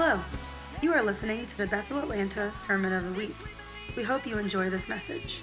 Hello. 0.00 0.22
You 0.80 0.92
are 0.92 1.02
listening 1.02 1.44
to 1.44 1.58
the 1.58 1.66
Bethel 1.66 1.98
Atlanta 1.98 2.54
Sermon 2.54 2.92
of 2.92 3.02
the 3.02 3.10
Week. 3.14 3.34
We 3.96 4.04
hope 4.04 4.28
you 4.28 4.38
enjoy 4.38 4.70
this 4.70 4.88
message. 4.88 5.40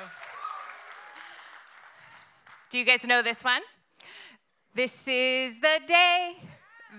Do 2.71 2.79
you 2.79 2.85
guys 2.85 3.05
know 3.05 3.23
this 3.23 3.43
one? 3.43 3.63
This 4.73 5.09
is 5.09 5.59
the 5.59 5.81
day, 5.85 6.37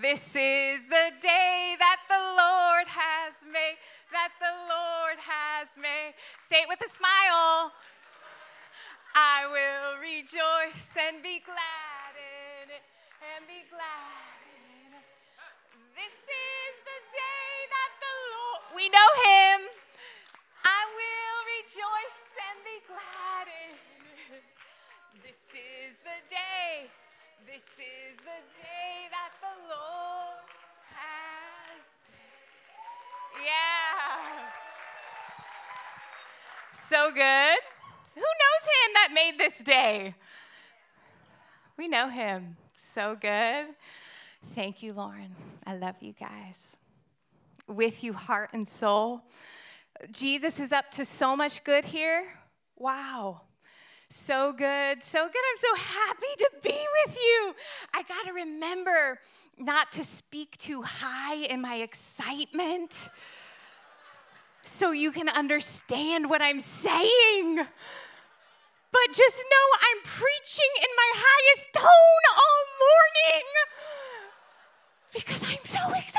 this 0.02 0.36
is 0.36 0.88
the 0.88 1.12
day 1.22 1.76
that 1.78 2.02
the 2.10 2.18
Lord 2.18 2.88
has 2.90 3.46
made, 3.46 3.78
that 4.12 4.34
the 4.42 4.54
Lord 4.66 5.20
has 5.22 5.78
made. 5.78 6.18
Say 6.42 6.66
it 6.66 6.70
with 6.70 6.82
a 6.82 6.90
smile. 6.90 7.72
I 9.14 9.46
will 9.46 10.02
rejoice 10.02 10.98
and 10.98 11.22
be 11.22 11.38
glad 11.46 12.14
in 12.18 12.74
it, 12.74 12.82
and 13.22 13.46
be 13.46 13.62
glad 13.70 14.42
in 14.50 14.98
it. 14.98 15.08
This 15.94 16.18
is 16.26 16.74
the 16.82 17.00
day 17.14 17.54
that 17.70 17.92
the 18.02 18.14
Lord, 18.34 18.62
we 18.74 18.90
know 18.90 19.10
Him. 19.30 19.70
I 20.66 20.82
will 20.98 21.40
rejoice 21.62 22.22
and 22.42 22.58
be 22.66 22.78
glad 22.90 23.46
in 23.46 23.78
it. 24.42 24.46
This 25.22 25.54
is 25.54 26.02
the 26.02 26.18
day, 26.34 26.90
this 27.46 27.64
is 27.64 28.18
the 28.18 28.40
day 28.62 29.10
that 29.12 29.32
the 29.42 29.54
Lord 29.68 30.48
has 30.94 31.84
made. 32.10 33.46
Yeah. 33.46 34.50
So 36.74 37.12
good. 37.12 37.60
Who 38.16 38.22
knows 38.22 38.64
him 38.66 38.94
that 38.94 39.10
made 39.14 39.38
this 39.38 39.60
day? 39.60 40.16
We 41.78 41.88
know 41.88 42.08
him. 42.08 42.56
So 42.74 43.18
good. 43.20 43.68
Thank 44.56 44.82
you, 44.84 44.94
Lauren. 44.94 45.36
I 45.66 45.76
love 45.76 45.96
you 46.02 46.14
guys. 46.14 46.78
With 47.68 48.04
you, 48.04 48.14
heart 48.14 48.52
and 48.54 48.68
soul. 48.68 49.22
Jesus 50.12 50.60
is 50.60 50.72
up 50.72 50.92
to 50.92 51.06
so 51.06 51.36
much 51.36 51.64
good 51.64 51.86
here. 51.86 52.26
Wow. 52.78 53.42
So 54.16 54.54
good, 54.54 55.02
so 55.02 55.28
good. 55.28 55.42
I'm 55.52 55.58
so 55.58 55.76
happy 55.76 56.28
to 56.38 56.50
be 56.62 56.80
with 57.04 57.18
you. 57.18 57.56
I 57.96 58.04
got 58.04 58.28
to 58.28 58.34
remember 58.34 59.20
not 59.58 59.92
to 59.94 60.04
speak 60.04 60.56
too 60.58 60.84
high 60.84 61.38
in 61.38 61.62
my 61.62 61.78
excitement 61.78 63.10
so 64.64 64.92
you 64.92 65.12
can 65.12 65.28
understand 65.30 66.30
what 66.30 66.44
I'm 66.44 66.60
saying. 66.60 67.56
But 67.56 69.08
just 69.14 69.44
know 69.50 69.68
I'm 69.82 70.04
preaching 70.04 70.72
in 70.78 70.90
my 70.96 71.12
highest 71.16 71.74
tone 71.74 72.24
all 72.38 72.66
morning 72.86 73.48
because 75.12 75.42
I'm 75.42 75.66
so 75.66 75.80
excited. 75.90 76.14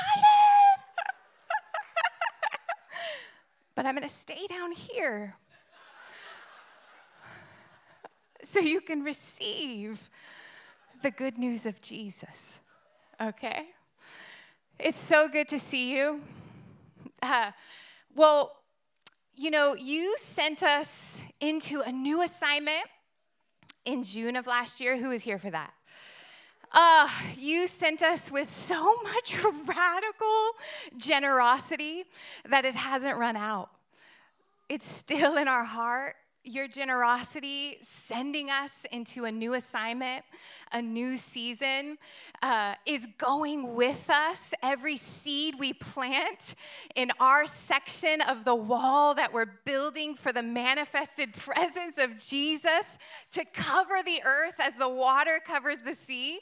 but 3.76 3.86
I'm 3.86 3.94
going 3.94 4.06
to 4.06 4.12
stay 4.12 4.48
down 4.48 4.72
here 4.72 5.36
so 8.46 8.60
you 8.60 8.80
can 8.80 9.02
receive 9.02 10.10
the 11.02 11.10
good 11.10 11.38
news 11.38 11.66
of 11.66 11.80
Jesus. 11.80 12.60
Okay? 13.20 13.68
It's 14.78 14.98
so 14.98 15.28
good 15.28 15.48
to 15.48 15.58
see 15.58 15.96
you. 15.96 16.20
Uh, 17.22 17.52
well, 18.14 18.52
you 19.34 19.50
know, 19.50 19.74
you 19.74 20.16
sent 20.18 20.62
us 20.62 21.22
into 21.40 21.80
a 21.80 21.90
new 21.90 22.22
assignment 22.22 22.84
in 23.84 24.02
June 24.02 24.36
of 24.36 24.46
last 24.46 24.80
year. 24.80 24.96
Who 24.96 25.08
was 25.08 25.22
here 25.22 25.38
for 25.38 25.50
that? 25.50 25.72
Uh, 26.70 27.08
you 27.36 27.66
sent 27.66 28.02
us 28.02 28.30
with 28.30 28.52
so 28.52 28.96
much 29.02 29.34
radical 29.66 30.50
generosity 30.96 32.04
that 32.48 32.64
it 32.64 32.74
hasn't 32.74 33.16
run 33.16 33.36
out. 33.36 33.70
It's 34.68 34.86
still 34.86 35.36
in 35.36 35.48
our 35.48 35.64
heart 35.64 36.16
your 36.44 36.68
generosity 36.68 37.78
sending 37.80 38.50
us 38.50 38.86
into 38.92 39.24
a 39.24 39.32
new 39.32 39.54
assignment, 39.54 40.24
a 40.72 40.82
new 40.82 41.16
season, 41.16 41.96
uh, 42.42 42.74
is 42.84 43.08
going 43.16 43.74
with 43.74 44.10
us. 44.10 44.52
Every 44.62 44.96
seed 44.96 45.54
we 45.58 45.72
plant 45.72 46.54
in 46.94 47.10
our 47.18 47.46
section 47.46 48.20
of 48.20 48.44
the 48.44 48.54
wall 48.54 49.14
that 49.14 49.32
we're 49.32 49.50
building 49.64 50.14
for 50.14 50.32
the 50.32 50.42
manifested 50.42 51.32
presence 51.34 51.96
of 51.96 52.18
Jesus 52.18 52.98
to 53.32 53.44
cover 53.46 54.02
the 54.04 54.20
earth 54.24 54.60
as 54.60 54.76
the 54.76 54.88
water 54.88 55.40
covers 55.44 55.78
the 55.78 55.94
sea. 55.94 56.40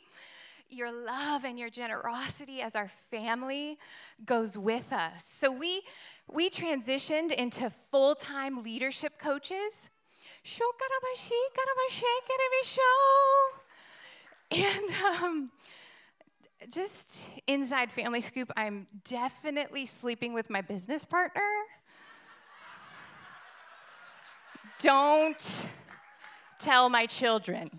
Your 0.68 0.90
love 0.90 1.44
and 1.44 1.58
your 1.58 1.70
generosity 1.70 2.60
as 2.60 2.74
our 2.74 2.88
family 2.88 3.78
goes 4.24 4.58
with 4.58 4.92
us. 4.92 5.24
So 5.24 5.52
we 5.52 5.82
we 6.30 6.50
transitioned 6.50 7.32
into 7.32 7.70
full 7.90 8.14
time 8.14 8.62
leadership 8.62 9.18
coaches. 9.18 9.90
And 14.50 14.90
um, 15.04 15.50
just 16.70 17.28
inside 17.46 17.90
Family 17.90 18.20
Scoop, 18.20 18.50
I'm 18.56 18.86
definitely 19.04 19.86
sleeping 19.86 20.32
with 20.32 20.50
my 20.50 20.60
business 20.60 21.04
partner. 21.04 21.40
Don't 24.78 25.66
tell 26.58 26.88
my 26.88 27.06
children. 27.06 27.70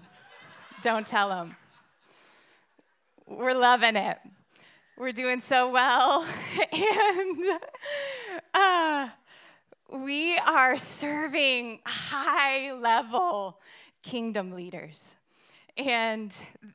Don't 0.82 1.06
tell 1.06 1.30
them. 1.30 1.56
We're 3.28 3.58
loving 3.58 3.96
it. 3.96 4.18
We're 4.96 5.12
doing 5.12 5.40
so 5.40 5.72
well. 5.72 6.24
and 6.72 7.60
uh, 8.54 9.10
we 9.92 10.38
are 10.38 10.78
serving 10.78 11.80
high 11.84 12.72
level 12.74 13.60
kingdom 14.04 14.52
leaders. 14.52 15.16
And, 15.78 16.32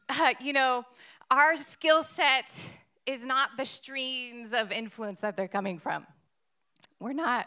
uh, 0.09 0.35
you 0.41 0.53
know, 0.53 0.85
our 1.31 1.55
skill 1.55 2.03
set 2.03 2.73
is 3.07 3.25
not 3.25 3.51
the 3.57 3.65
streams 3.65 4.53
of 4.53 4.73
influence 4.73 5.21
that 5.21 5.37
they're 5.37 5.47
coming 5.47 5.79
from. 5.79 6.05
We're 6.99 7.13
not 7.13 7.47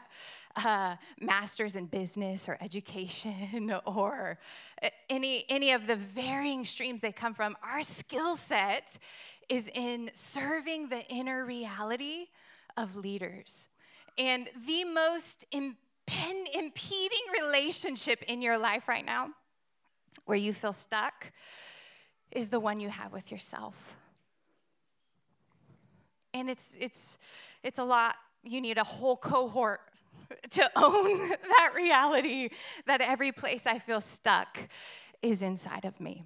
uh, 0.56 0.96
masters 1.20 1.76
in 1.76 1.86
business 1.86 2.48
or 2.48 2.58
education 2.62 3.74
or 3.86 4.40
any, 5.10 5.46
any 5.50 5.72
of 5.72 5.88
the 5.88 5.96
varying 5.96 6.66
streams 6.66 7.02
they 7.02 7.12
come 7.12 7.34
from. 7.34 7.58
Our 7.64 7.82
skill 7.82 8.36
set 8.36 8.98
is 9.50 9.70
in 9.74 10.10
serving 10.14 10.90
the 10.90 11.06
inner 11.08 11.46
reality 11.46 12.28
of 12.78 12.96
leaders. 12.96 13.68
And 14.18 14.50
the 14.66 14.86
most 14.86 15.46
impeding 15.52 17.20
relationship 17.42 18.24
in 18.24 18.42
your 18.42 18.58
life 18.58 18.88
right 18.88 19.06
now, 19.06 19.30
where 20.26 20.38
you 20.38 20.54
feel 20.54 20.74
stuck, 20.74 21.32
is 22.32 22.50
the 22.50 22.60
one 22.60 22.80
you 22.80 22.90
have 22.90 23.12
with 23.12 23.32
yourself. 23.32 23.96
And 26.34 26.50
it's, 26.50 26.78
it's, 26.80 27.18
it's 27.64 27.78
a 27.78 27.84
lot. 27.84 28.16
You 28.44 28.62
need 28.62 28.78
a 28.78 28.84
whole 28.84 29.18
cohort 29.18 29.82
to 30.52 30.72
own 30.76 31.30
that 31.30 31.72
reality 31.76 32.50
that 32.86 33.02
every 33.02 33.32
place 33.32 33.68
I 33.68 33.80
feel 33.80 34.02
stuck 34.02 34.58
is 35.22 35.42
inside 35.42 35.86
of 35.86 36.00
me. 36.00 36.24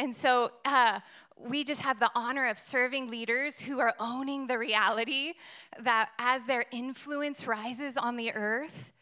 And 0.00 0.16
so 0.16 0.50
uh, 0.64 1.00
we 1.38 1.62
just 1.62 1.82
have 1.82 2.00
the 2.00 2.10
honor 2.14 2.48
of 2.48 2.58
serving 2.58 3.10
leaders 3.10 3.60
who 3.60 3.80
are 3.80 3.94
owning 4.00 4.46
the 4.46 4.56
reality 4.56 5.34
that 5.78 6.08
as 6.18 6.46
their 6.46 6.64
influence 6.72 7.46
rises 7.46 7.98
on 7.98 8.16
the 8.16 8.32
earth 8.32 8.92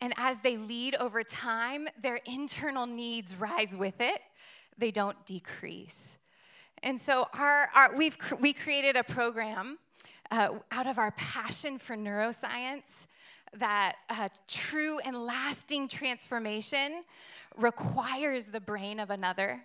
and 0.00 0.14
as 0.16 0.38
they 0.38 0.56
lead 0.56 0.94
over 0.94 1.22
time, 1.22 1.86
their 2.00 2.20
internal 2.24 2.86
needs 2.86 3.36
rise 3.36 3.76
with 3.76 4.00
it, 4.00 4.22
they 4.78 4.90
don't 4.90 5.26
decrease. 5.26 6.16
And 6.82 6.98
so 6.98 7.28
our, 7.34 7.68
our 7.74 7.94
we've 7.94 8.16
we 8.40 8.54
created 8.54 8.96
a 8.96 9.04
program 9.04 9.76
uh, 10.30 10.48
out 10.72 10.86
of 10.86 10.96
our 10.96 11.10
passion 11.10 11.78
for 11.78 11.94
neuroscience 11.94 13.06
that 13.52 13.96
uh, 14.08 14.30
true 14.46 14.98
and 15.00 15.14
lasting 15.14 15.88
transformation 15.88 17.04
requires 17.54 18.46
the 18.46 18.60
brain 18.60 18.98
of 18.98 19.10
another. 19.10 19.62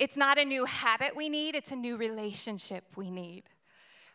It's 0.00 0.16
not 0.16 0.38
a 0.38 0.44
new 0.44 0.64
habit 0.64 1.14
we 1.14 1.28
need, 1.28 1.54
it's 1.54 1.70
a 1.70 1.76
new 1.76 1.96
relationship 1.96 2.84
we 2.96 3.10
need 3.10 3.44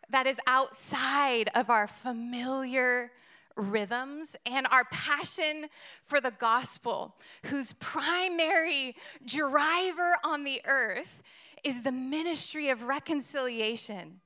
that 0.09 0.27
is 0.27 0.39
outside 0.47 1.49
of 1.55 1.69
our 1.69 1.87
familiar 1.87 3.11
rhythms 3.55 4.35
and 4.45 4.67
our 4.69 4.85
passion 4.85 5.67
for 6.03 6.19
the 6.19 6.31
gospel, 6.31 7.15
whose 7.45 7.73
primary 7.73 8.95
driver 9.25 10.15
on 10.23 10.43
the 10.43 10.61
earth 10.65 11.23
is 11.63 11.81
the 11.81 11.91
ministry 11.91 12.69
of 12.69 12.83
reconciliation 12.83 14.19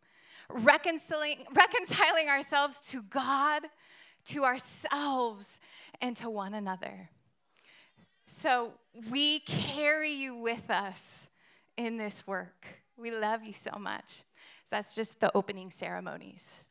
reconciling, 0.51 1.45
reconciling 1.53 2.27
ourselves 2.27 2.81
to 2.89 3.03
God, 3.03 3.63
to 4.25 4.43
ourselves, 4.43 5.59
and 6.01 6.17
to 6.17 6.29
one 6.29 6.53
another. 6.55 7.09
So 8.25 8.73
we 9.09 9.39
carry 9.41 10.11
you 10.11 10.35
with 10.35 10.69
us 10.69 11.28
in 11.79 11.97
this 11.97 12.27
work. 12.27 12.67
We 12.97 13.09
love 13.09 13.45
you 13.45 13.53
so 13.53 13.71
much. 13.79 14.23
So 14.65 14.71
that's 14.71 14.93
just 14.93 15.21
the 15.21 15.31
opening 15.35 15.71
ceremonies. 15.71 16.63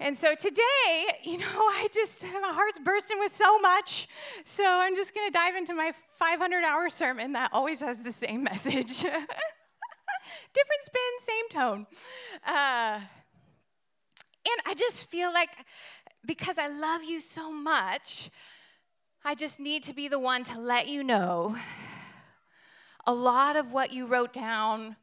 And 0.00 0.16
so 0.16 0.34
today, 0.34 1.18
you 1.22 1.38
know, 1.38 1.46
I 1.46 1.88
just, 1.92 2.24
my 2.24 2.52
heart's 2.52 2.78
bursting 2.78 3.18
with 3.18 3.30
so 3.30 3.58
much. 3.60 4.08
So 4.44 4.64
I'm 4.64 4.96
just 4.96 5.14
going 5.14 5.26
to 5.26 5.32
dive 5.32 5.54
into 5.54 5.74
my 5.74 5.92
500 6.18 6.64
hour 6.64 6.88
sermon 6.88 7.32
that 7.32 7.50
always 7.52 7.80
has 7.80 7.98
the 7.98 8.12
same 8.12 8.42
message. 8.50 9.02
Different 9.02 10.82
spin, 10.82 11.02
same 11.20 11.48
tone. 11.50 11.86
Uh, 12.46 13.00
and 14.48 14.60
I 14.64 14.74
just 14.74 15.10
feel 15.10 15.32
like 15.32 15.50
because 16.24 16.56
I 16.56 16.68
love 16.68 17.04
you 17.04 17.20
so 17.20 17.52
much, 17.52 18.30
I 19.24 19.34
just 19.34 19.60
need 19.60 19.82
to 19.84 19.94
be 19.94 20.08
the 20.08 20.18
one 20.18 20.42
to 20.44 20.58
let 20.58 20.88
you 20.88 21.04
know 21.04 21.56
a 23.06 23.14
lot 23.14 23.56
of 23.56 23.72
what 23.72 23.92
you 23.92 24.06
wrote 24.06 24.32
down 24.32 24.96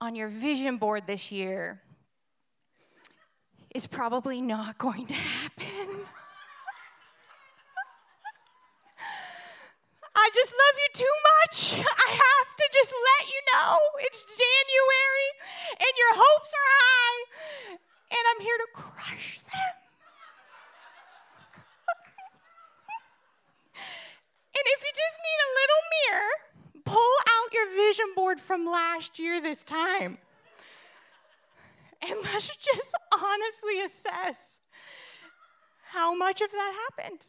on 0.00 0.16
your 0.16 0.28
vision 0.28 0.76
board 0.76 1.06
this 1.06 1.30
year 1.30 1.80
is 3.74 3.86
probably 3.86 4.40
not 4.40 4.78
going 4.78 5.06
to 5.06 5.14
happen. 5.14 5.66
I 10.16 10.30
just 10.34 10.52
love 10.52 10.78
you 10.78 10.88
too 10.94 11.12
much. 11.42 11.74
I 11.78 12.10
have 12.10 12.56
to 12.56 12.68
just 12.72 12.92
let 12.92 13.28
you 13.28 13.40
know 13.52 13.78
it's 14.00 14.24
January 14.24 15.30
and 15.78 15.96
your 15.98 16.14
hopes 16.14 16.52
are 16.54 16.68
high, 16.74 17.24
and 18.10 18.26
I'm 18.34 18.40
here 18.40 18.58
to 18.58 18.66
crush 18.72 19.38
them. 19.38 19.50
and 24.54 24.64
if 24.64 24.82
you 24.82 24.90
just 24.94 25.18
need 25.22 25.38
a 25.38 25.54
little 25.54 25.82
mirror, 25.94 26.34
pull 26.84 27.16
from 28.40 28.66
last 28.66 29.18
year 29.18 29.40
this 29.40 29.64
time. 29.64 30.18
And 32.02 32.18
let's 32.22 32.48
just 32.48 32.94
honestly 33.12 33.80
assess 33.84 34.60
how 35.90 36.14
much 36.14 36.40
of 36.40 36.50
that 36.50 36.88
happened. 36.88 37.20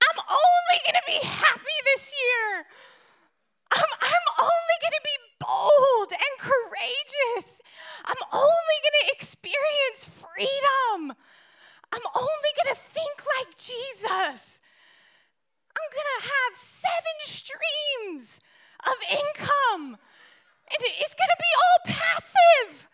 I'm 0.00 0.18
only 0.30 0.78
going 0.84 0.94
to 0.94 1.02
be 1.06 1.18
happy 1.26 1.78
this 1.94 2.14
year. 2.14 2.64
I'm, 3.72 3.90
I'm 4.00 4.26
only 4.40 4.78
going 4.80 4.92
to 4.92 5.02
be 5.04 5.18
bold 5.40 6.12
and 6.12 6.38
courageous. 6.38 7.60
I'm 8.06 8.22
only 8.32 8.78
going 8.82 8.98
to 9.02 9.12
experience 9.14 10.06
freedom. 10.06 11.16
I'm 11.92 12.06
only 12.14 12.52
going 12.56 12.74
to 12.74 12.80
think 12.80 13.16
like 13.38 13.56
Jesus. 13.56 14.60
I'm 15.72 15.88
going 15.94 16.10
to 16.18 16.22
have 16.28 16.52
seven 16.56 17.16
streams 17.24 18.40
of 18.84 18.96
income, 19.08 19.96
and 20.68 20.80
it's 21.00 21.14
going 21.14 21.32
to 21.32 21.40
be 21.40 21.52
all 21.56 21.78
passive. 21.86 22.88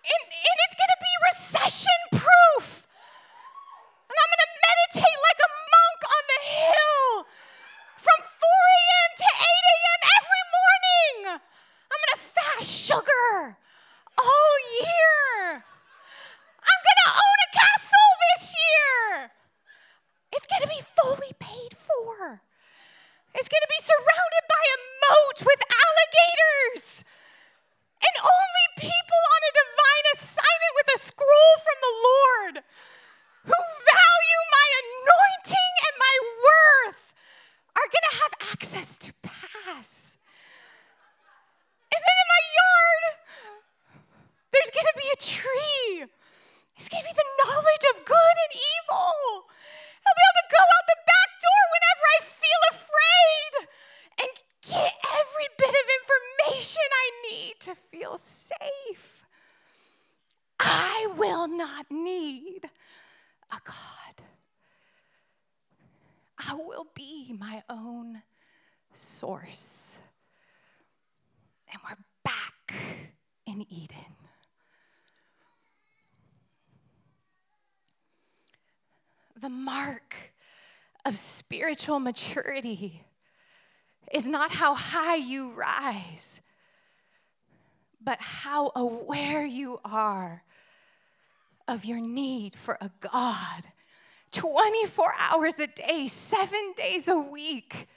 And, 0.00 0.22
and 0.26 0.56
it's 0.66 0.76
going 0.80 0.90
to 0.90 1.00
be 1.00 1.12
recession 1.30 2.00
proof. 2.18 2.88
And 4.08 4.16
I'm 4.16 4.30
going 4.32 4.44
to 4.48 4.52
meditate 4.58 5.18
like 5.22 5.40
a 5.44 5.50
monk 5.54 6.00
on 6.08 6.22
the 6.34 6.40
hill 6.50 7.10
from 8.00 8.18
4 8.26 8.42
a.m. 8.42 9.10
to 9.22 9.28
8 9.38 9.70
a.m. 9.70 10.00
every 10.18 10.44
morning. 10.56 11.16
I'm 11.38 12.00
going 12.00 12.16
to 12.16 12.22
fast 12.26 12.66
sugar 12.66 13.59
all 14.20 14.54
year. 14.84 15.64
I'm 16.60 16.82
going 16.84 17.00
to 17.04 17.10
own 17.10 17.38
a 17.40 17.50
castle 17.56 18.10
this 18.28 18.44
year. 18.52 19.30
It's 20.32 20.46
going 20.46 20.62
to 20.62 20.70
be 20.70 20.82
fully 21.00 21.32
paid 21.40 21.72
for. 21.74 22.42
It's 23.34 23.48
going 23.48 23.64
to 23.64 23.72
be 23.72 23.82
surrounded 23.82 24.44
by 24.50 24.64
a 24.68 24.78
moat 25.08 25.38
with 25.46 25.60
alligators 25.64 27.04
and 28.00 28.14
only 28.20 28.66
people 28.76 29.22
on 29.34 29.40
a 29.44 29.52
divine 29.54 30.06
assignment 30.18 30.72
with 30.76 30.88
a 30.96 30.98
scroll 30.98 31.54
from 31.62 31.78
the 31.80 31.94
Lord 32.10 32.54
who 33.46 33.60
value 33.60 34.42
my 34.50 34.66
anointing 34.82 35.72
and 35.86 35.94
my 35.96 36.16
worth 36.44 37.14
are 37.76 37.88
going 37.88 38.08
to 38.10 38.16
have 38.20 38.34
access 38.52 38.96
to 38.98 39.12
pass. 39.22 40.18
And 41.92 42.00
then 42.02 42.16
in 42.20 42.28
my 42.28 42.42
yard, 42.60 43.04
there's 44.52 44.70
going 44.74 44.86
to 44.86 44.98
be 44.98 45.08
a 45.12 45.20
tree. 45.20 46.06
It's 46.76 46.88
going 46.88 47.02
to 47.02 47.08
be 47.08 47.16
the 47.16 47.30
knowledge 47.44 47.84
of 47.94 48.04
good 48.04 48.36
and 48.44 48.52
evil. 48.56 49.46
I'll 50.00 50.16
be 50.16 50.24
able 50.26 50.40
to 50.42 50.48
go 50.50 50.62
out 50.64 50.86
the 50.88 51.00
back 51.06 51.30
door 51.44 51.62
whenever 51.74 52.04
I 52.08 52.18
feel 52.24 52.62
afraid 52.72 53.52
and 54.20 54.30
get 54.64 54.92
every 55.12 55.48
bit 55.58 55.74
of 55.76 55.86
information 56.00 56.86
I 56.88 57.06
need 57.30 57.54
to 57.60 57.74
feel 57.74 58.16
safe. 58.18 59.24
I 60.58 61.08
will 61.16 61.48
not 61.48 61.90
need 61.90 62.68
a 63.50 63.60
God. 63.64 64.24
I 66.38 66.54
will 66.54 66.86
be 66.94 67.34
my 67.38 67.62
own 67.68 68.22
source. 68.92 69.98
And 71.72 71.80
we're 71.84 71.96
back 72.24 72.74
in 73.46 73.66
Eden. 73.70 74.19
The 79.40 79.48
mark 79.48 80.14
of 81.06 81.16
spiritual 81.16 81.98
maturity 81.98 83.04
is 84.12 84.26
not 84.28 84.50
how 84.50 84.74
high 84.74 85.16
you 85.16 85.52
rise, 85.52 86.42
but 88.02 88.18
how 88.20 88.70
aware 88.76 89.46
you 89.46 89.80
are 89.84 90.42
of 91.66 91.84
your 91.84 92.00
need 92.00 92.54
for 92.56 92.76
a 92.80 92.90
God 93.00 93.64
24 94.32 95.12
hours 95.18 95.58
a 95.58 95.66
day, 95.66 96.06
seven 96.06 96.74
days 96.76 97.08
a 97.08 97.16
week, 97.18 97.88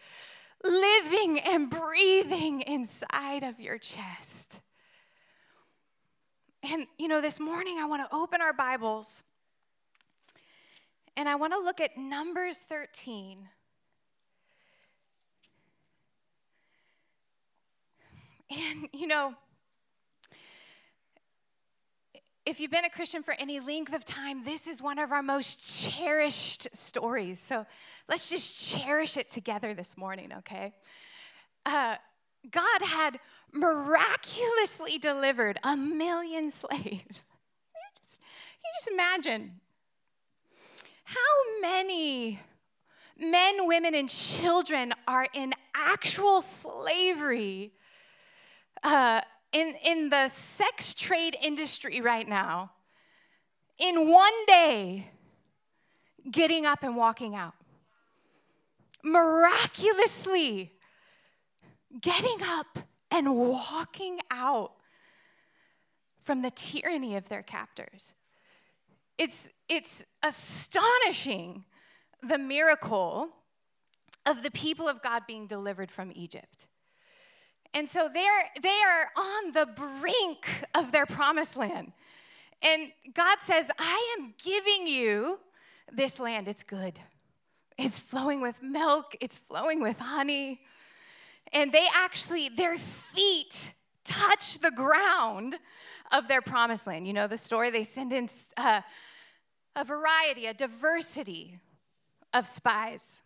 living 0.63 1.39
and 1.39 1.69
breathing 1.69 2.61
inside 2.61 3.43
of 3.43 3.59
your 3.59 3.77
chest. 3.77 4.61
And, 6.63 6.87
you 6.97 7.07
know, 7.07 7.21
this 7.21 7.39
morning 7.39 7.77
I 7.79 7.85
want 7.85 8.09
to 8.09 8.15
open 8.15 8.41
our 8.41 8.53
Bibles 8.53 9.23
and 11.15 11.29
I 11.29 11.35
want 11.35 11.53
to 11.53 11.59
look 11.59 11.79
at 11.79 11.97
Numbers 11.97 12.59
13. 12.59 13.49
And, 18.49 18.87
you 18.93 19.07
know, 19.07 19.33
if 22.45 22.59
you've 22.59 22.71
been 22.71 22.85
a 22.85 22.89
Christian 22.89 23.23
for 23.23 23.35
any 23.39 23.59
length 23.59 23.93
of 23.93 24.03
time, 24.03 24.43
this 24.43 24.67
is 24.67 24.81
one 24.81 24.99
of 24.99 25.11
our 25.11 25.23
most 25.23 25.89
cherished 25.89 26.67
stories. 26.75 27.39
So 27.39 27.65
let's 28.09 28.29
just 28.29 28.69
cherish 28.69 29.15
it 29.17 29.29
together 29.29 29.73
this 29.73 29.97
morning, 29.97 30.31
okay? 30.39 30.73
Uh, 31.65 31.95
God 32.51 32.81
had 32.81 33.19
miraculously 33.53 34.97
delivered 34.97 35.57
a 35.63 35.77
million 35.77 36.51
slaves. 36.51 36.83
you, 36.83 38.01
just, 38.01 38.21
you 38.21 38.69
just 38.77 38.89
imagine 38.91 39.61
how 41.13 41.61
many 41.61 42.39
men, 43.19 43.67
women, 43.67 43.95
and 43.95 44.09
children 44.09 44.93
are 45.07 45.27
in 45.33 45.53
actual 45.75 46.41
slavery 46.41 47.71
uh, 48.83 49.21
in, 49.51 49.75
in 49.85 50.09
the 50.09 50.27
sex 50.27 50.93
trade 50.93 51.37
industry 51.41 52.01
right 52.01 52.27
now, 52.27 52.71
in 53.77 54.09
one 54.09 54.45
day, 54.47 55.11
getting 56.29 56.65
up 56.65 56.83
and 56.83 56.95
walking 56.95 57.35
out. 57.35 57.53
Miraculously 59.03 60.73
getting 62.01 62.41
up 62.43 62.79
and 63.11 63.35
walking 63.35 64.19
out 64.31 64.71
from 66.23 66.41
the 66.41 66.49
tyranny 66.49 67.15
of 67.15 67.29
their 67.29 67.43
captors. 67.43 68.13
It's, 69.23 69.51
it's 69.69 70.05
astonishing 70.21 71.63
the 72.21 72.37
miracle 72.37 73.29
of 74.25 74.43
the 74.43 74.51
people 74.51 74.89
of 74.89 75.01
God 75.01 75.23
being 75.25 75.47
delivered 75.47 75.89
from 75.89 76.11
Egypt. 76.13 76.67
And 77.73 77.87
so 77.87 78.09
they're, 78.13 78.43
they 78.61 78.67
are 78.67 79.07
on 79.17 79.53
the 79.53 79.65
brink 79.65 80.65
of 80.75 80.91
their 80.91 81.05
promised 81.05 81.55
land. 81.55 81.93
And 82.61 82.91
God 83.13 83.37
says, 83.39 83.71
I 83.79 84.17
am 84.19 84.33
giving 84.43 84.87
you 84.87 85.39
this 85.89 86.19
land. 86.19 86.49
It's 86.49 86.63
good. 86.63 86.99
It's 87.77 87.99
flowing 87.99 88.41
with 88.41 88.61
milk, 88.61 89.15
it's 89.21 89.37
flowing 89.37 89.81
with 89.81 90.01
honey. 90.01 90.59
And 91.53 91.71
they 91.71 91.87
actually, 91.95 92.49
their 92.49 92.77
feet 92.77 93.73
touch 94.03 94.59
the 94.59 94.71
ground 94.71 95.55
of 96.11 96.27
their 96.27 96.41
promised 96.41 96.87
land. 96.87 97.07
You 97.07 97.13
know 97.13 97.27
the 97.27 97.37
story? 97.37 97.71
They 97.71 97.85
send 97.85 98.11
in 98.11 98.27
uh, 98.57 98.81
a 99.75 99.83
variety, 99.83 100.45
a 100.45 100.53
diversity 100.53 101.59
of 102.33 102.47
spies. 102.47 103.21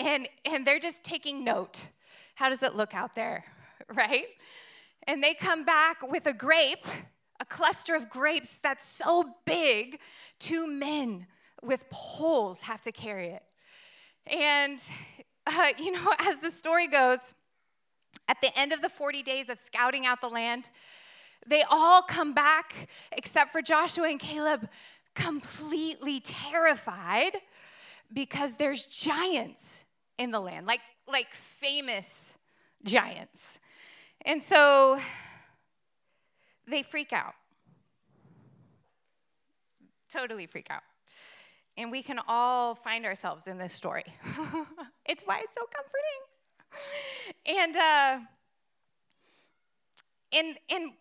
And, 0.00 0.28
and 0.44 0.66
they're 0.66 0.78
just 0.78 1.04
taking 1.04 1.44
note. 1.44 1.88
How 2.34 2.48
does 2.48 2.62
it 2.62 2.74
look 2.74 2.94
out 2.94 3.14
there, 3.14 3.44
right? 3.94 4.26
And 5.06 5.22
they 5.22 5.34
come 5.34 5.64
back 5.64 6.02
with 6.02 6.26
a 6.26 6.32
grape, 6.32 6.86
a 7.40 7.44
cluster 7.44 7.94
of 7.94 8.08
grapes 8.08 8.58
that's 8.58 8.84
so 8.84 9.34
big, 9.44 10.00
two 10.38 10.66
men 10.66 11.26
with 11.62 11.88
poles 11.90 12.62
have 12.62 12.82
to 12.82 12.92
carry 12.92 13.28
it. 13.28 13.42
And, 14.26 14.78
uh, 15.46 15.68
you 15.78 15.92
know, 15.92 16.12
as 16.18 16.38
the 16.38 16.50
story 16.50 16.88
goes, 16.88 17.34
at 18.28 18.40
the 18.40 18.56
end 18.58 18.72
of 18.72 18.80
the 18.80 18.88
40 18.88 19.22
days 19.22 19.48
of 19.48 19.58
scouting 19.58 20.06
out 20.06 20.20
the 20.20 20.28
land, 20.28 20.70
they 21.46 21.62
all 21.68 22.00
come 22.00 22.32
back 22.32 22.88
except 23.12 23.52
for 23.52 23.60
Joshua 23.60 24.08
and 24.08 24.18
Caleb, 24.18 24.68
completely 25.14 26.20
terrified 26.20 27.36
because 28.12 28.56
there's 28.56 28.86
giants 28.86 29.86
in 30.18 30.30
the 30.30 30.40
land, 30.40 30.66
like, 30.66 30.80
like 31.08 31.32
famous 31.32 32.38
giants. 32.82 33.58
And 34.24 34.42
so 34.42 34.98
they 36.66 36.82
freak 36.82 37.12
out. 37.12 37.34
Totally 40.10 40.46
freak 40.46 40.68
out. 40.70 40.82
And 41.76 41.90
we 41.90 42.02
can 42.02 42.20
all 42.28 42.74
find 42.74 43.04
ourselves 43.04 43.48
in 43.48 43.58
this 43.58 43.72
story. 43.72 44.04
it's 45.06 45.24
why 45.24 45.40
it's 45.42 45.56
so 45.56 45.62
comforting. 45.72 46.20
And 47.46 47.76
uh, 47.76 48.18
and 50.32 50.56
and 50.70 50.92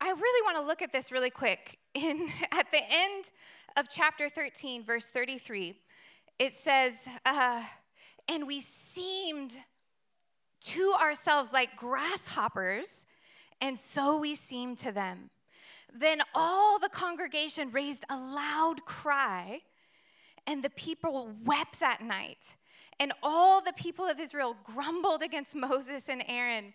I 0.00 0.10
really 0.10 0.42
want 0.44 0.56
to 0.56 0.66
look 0.66 0.82
at 0.82 0.92
this 0.92 1.12
really 1.12 1.30
quick. 1.30 1.78
In 1.94 2.28
at 2.52 2.70
the 2.70 2.82
end 2.90 3.30
of 3.76 3.88
chapter 3.88 4.28
13, 4.28 4.84
verse 4.84 5.08
33, 5.08 5.78
it 6.38 6.52
says, 6.52 7.08
uh, 7.24 7.64
"And 8.28 8.46
we 8.46 8.60
seemed 8.60 9.58
to 10.60 10.94
ourselves 11.00 11.52
like 11.52 11.76
grasshoppers, 11.76 13.06
and 13.60 13.78
so 13.78 14.18
we 14.18 14.34
seemed 14.34 14.78
to 14.78 14.92
them." 14.92 15.30
Then 15.92 16.20
all 16.34 16.78
the 16.80 16.88
congregation 16.88 17.70
raised 17.70 18.04
a 18.10 18.16
loud 18.16 18.84
cry 18.84 19.62
and 20.46 20.62
the 20.62 20.70
people 20.70 21.34
wept 21.44 21.80
that 21.80 22.02
night. 22.02 22.56
And 23.00 23.12
all 23.22 23.62
the 23.62 23.72
people 23.72 24.04
of 24.04 24.20
Israel 24.20 24.56
grumbled 24.62 25.22
against 25.22 25.54
Moses 25.56 26.08
and 26.08 26.22
Aaron. 26.26 26.74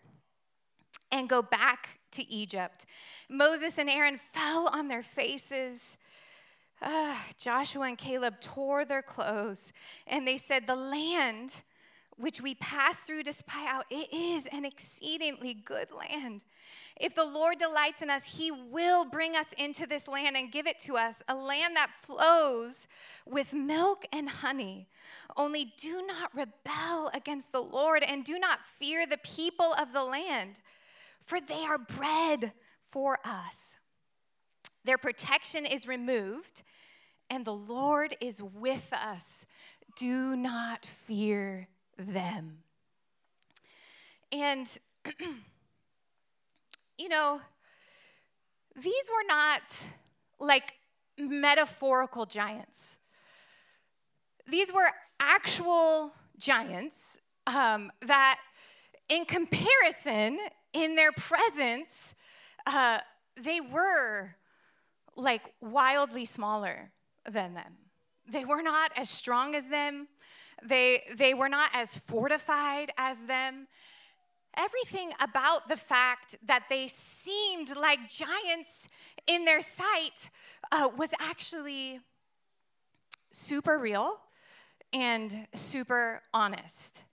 and 1.11 1.29
go 1.29 1.41
back 1.41 1.99
to 2.11 2.29
Egypt. 2.29 2.85
Moses 3.29 3.77
and 3.77 3.89
Aaron 3.89 4.17
fell 4.17 4.69
on 4.73 4.87
their 4.87 5.03
faces. 5.03 5.97
Uh, 6.81 7.15
Joshua 7.37 7.87
and 7.87 7.97
Caleb 7.97 8.41
tore 8.41 8.85
their 8.85 9.01
clothes 9.01 9.71
and 10.07 10.27
they 10.27 10.37
said, 10.37 10.67
The 10.67 10.75
land 10.75 11.63
which 12.17 12.41
we 12.41 12.55
pass 12.55 12.99
through 12.99 13.23
to 13.23 13.33
spy 13.33 13.65
out, 13.67 13.85
it 13.89 14.13
is 14.13 14.47
an 14.47 14.65
exceedingly 14.65 15.53
good 15.53 15.87
land. 15.91 16.43
If 16.99 17.15
the 17.15 17.25
Lord 17.25 17.57
delights 17.57 18.01
in 18.01 18.09
us, 18.09 18.37
he 18.37 18.51
will 18.51 19.05
bring 19.05 19.35
us 19.35 19.53
into 19.57 19.87
this 19.87 20.07
land 20.07 20.37
and 20.37 20.51
give 20.51 20.67
it 20.67 20.79
to 20.81 20.97
us, 20.97 21.23
a 21.27 21.35
land 21.35 21.75
that 21.75 21.91
flows 22.01 22.87
with 23.25 23.53
milk 23.53 24.05
and 24.13 24.29
honey. 24.29 24.87
Only 25.35 25.73
do 25.77 26.05
not 26.05 26.35
rebel 26.35 27.09
against 27.13 27.51
the 27.51 27.61
Lord 27.61 28.03
and 28.03 28.23
do 28.23 28.37
not 28.37 28.59
fear 28.63 29.05
the 29.05 29.17
people 29.17 29.73
of 29.79 29.93
the 29.93 30.03
land, 30.03 30.59
for 31.25 31.39
they 31.39 31.63
are 31.63 31.77
bread 31.77 32.53
for 32.87 33.19
us. 33.23 33.77
Their 34.83 34.97
protection 34.97 35.65
is 35.65 35.87
removed, 35.87 36.63
and 37.29 37.45
the 37.45 37.53
Lord 37.53 38.17
is 38.19 38.41
with 38.41 38.91
us. 38.93 39.45
Do 39.95 40.35
not 40.35 40.85
fear 40.85 41.67
them. 41.97 42.59
And, 44.31 44.77
you 46.97 47.09
know, 47.09 47.41
these 48.75 49.09
were 49.09 49.27
not 49.27 49.85
like 50.39 50.73
metaphorical 51.17 52.25
giants, 52.25 52.97
these 54.47 54.73
were 54.73 54.91
actual 55.19 56.13
giants 56.37 57.19
um, 57.45 57.91
that, 58.01 58.39
in 59.07 59.25
comparison, 59.25 60.39
in 60.73 60.95
their 60.95 61.11
presence, 61.11 62.15
uh, 62.65 62.99
they 63.35 63.61
were 63.61 64.35
like 65.15 65.53
wildly 65.61 66.25
smaller 66.25 66.91
than 67.29 67.53
them. 67.53 67.77
They 68.29 68.45
were 68.45 68.61
not 68.61 68.91
as 68.95 69.09
strong 69.09 69.55
as 69.55 69.67
them. 69.67 70.07
They, 70.63 71.03
they 71.15 71.33
were 71.33 71.49
not 71.49 71.69
as 71.73 71.97
fortified 71.97 72.91
as 72.97 73.25
them. 73.25 73.67
Everything 74.55 75.11
about 75.19 75.69
the 75.69 75.77
fact 75.77 76.35
that 76.45 76.65
they 76.69 76.87
seemed 76.87 77.75
like 77.75 78.07
giants 78.07 78.89
in 79.25 79.45
their 79.45 79.61
sight 79.61 80.29
uh, 80.71 80.89
was 80.95 81.13
actually 81.19 81.99
super 83.31 83.77
real 83.77 84.19
and 84.93 85.47
super 85.53 86.21
honest. 86.33 87.03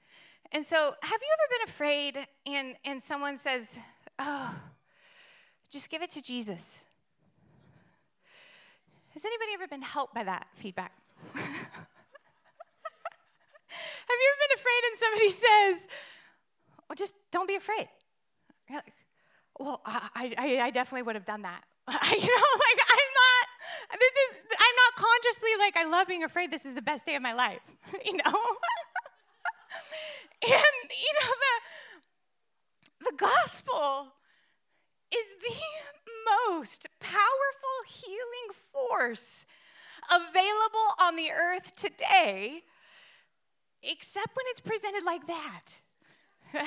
And 0.53 0.65
so, 0.65 0.77
have 0.77 1.21
you 1.21 1.29
ever 1.33 1.59
been 1.59 1.69
afraid 1.69 2.27
and, 2.47 2.77
and 2.85 3.03
someone 3.03 3.37
says, 3.37 3.79
Oh, 4.19 4.55
just 5.71 5.91
give 5.91 6.03
it 6.03 6.11
to 6.11 6.23
Jesus? 6.23 6.85
Has 9.15 9.25
anybody 9.25 9.53
ever 9.55 9.67
been 9.69 9.83
helped 9.83 10.15
by 10.15 10.25
that 10.25 10.47
feedback? 10.55 10.93
Have 14.09 14.19
you 14.19 14.29
ever 14.33 14.41
been 14.49 14.55
afraid 14.57 14.83
and 14.87 14.97
somebody 14.97 15.29
says, 15.45 15.89
well, 16.89 16.97
just 16.97 17.15
don't 17.31 17.47
be 17.47 17.57
afraid? 17.57 17.89
You're 18.69 18.79
like, 18.79 18.95
well, 19.59 19.83
I, 19.85 20.35
I, 20.39 20.61
I 20.61 20.71
definitely 20.71 21.03
would 21.03 21.17
have 21.17 21.25
done 21.25 21.43
that. 21.43 21.65
you 21.89 21.93
know, 21.93 21.97
like 21.99 22.81
I'm 22.89 23.11
not, 23.19 23.99
this 23.99 24.13
is, 24.13 24.37
I'm 24.53 24.77
not 24.77 24.95
consciously 24.97 25.51
like, 25.59 25.77
I 25.77 25.85
love 25.85 26.07
being 26.07 26.23
afraid. 26.23 26.51
This 26.51 26.65
is 26.65 26.75
the 26.75 26.83
best 26.83 27.05
day 27.05 27.17
of 27.17 27.23
my 27.23 27.33
life, 27.33 27.61
you 28.05 28.13
know? 28.13 28.39
and, 30.43 30.89
you 30.91 31.13
know, 31.21 31.33
the, 33.01 33.11
the 33.11 33.17
gospel 33.17 34.13
is 35.13 35.27
the 35.41 35.57
most 36.49 36.87
powerful 37.01 37.79
healing 37.87 38.53
available 39.13 40.89
on 41.01 41.17
the 41.17 41.31
earth 41.31 41.75
today 41.77 42.63
except 43.83 44.35
when 44.35 44.45
it's 44.49 44.61
presented 44.61 45.05
like 45.05 45.27
that. 45.27 45.83
and 46.55 46.65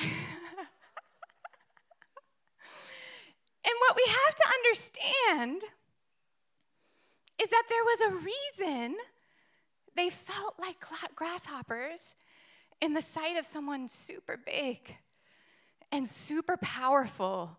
what 3.78 3.96
we 3.96 4.04
have 4.06 4.34
to 4.34 4.44
understand 4.58 5.62
is 7.42 7.50
that 7.50 7.64
there 7.68 7.84
was 7.84 8.00
a 8.00 8.14
reason 8.16 8.96
they 9.94 10.08
felt 10.08 10.54
like 10.58 10.76
grasshoppers 11.14 12.14
in 12.80 12.94
the 12.94 13.02
sight 13.02 13.36
of 13.36 13.44
someone 13.44 13.88
super 13.88 14.36
big 14.36 14.96
and 15.90 16.06
super 16.06 16.56
powerful 16.56 17.58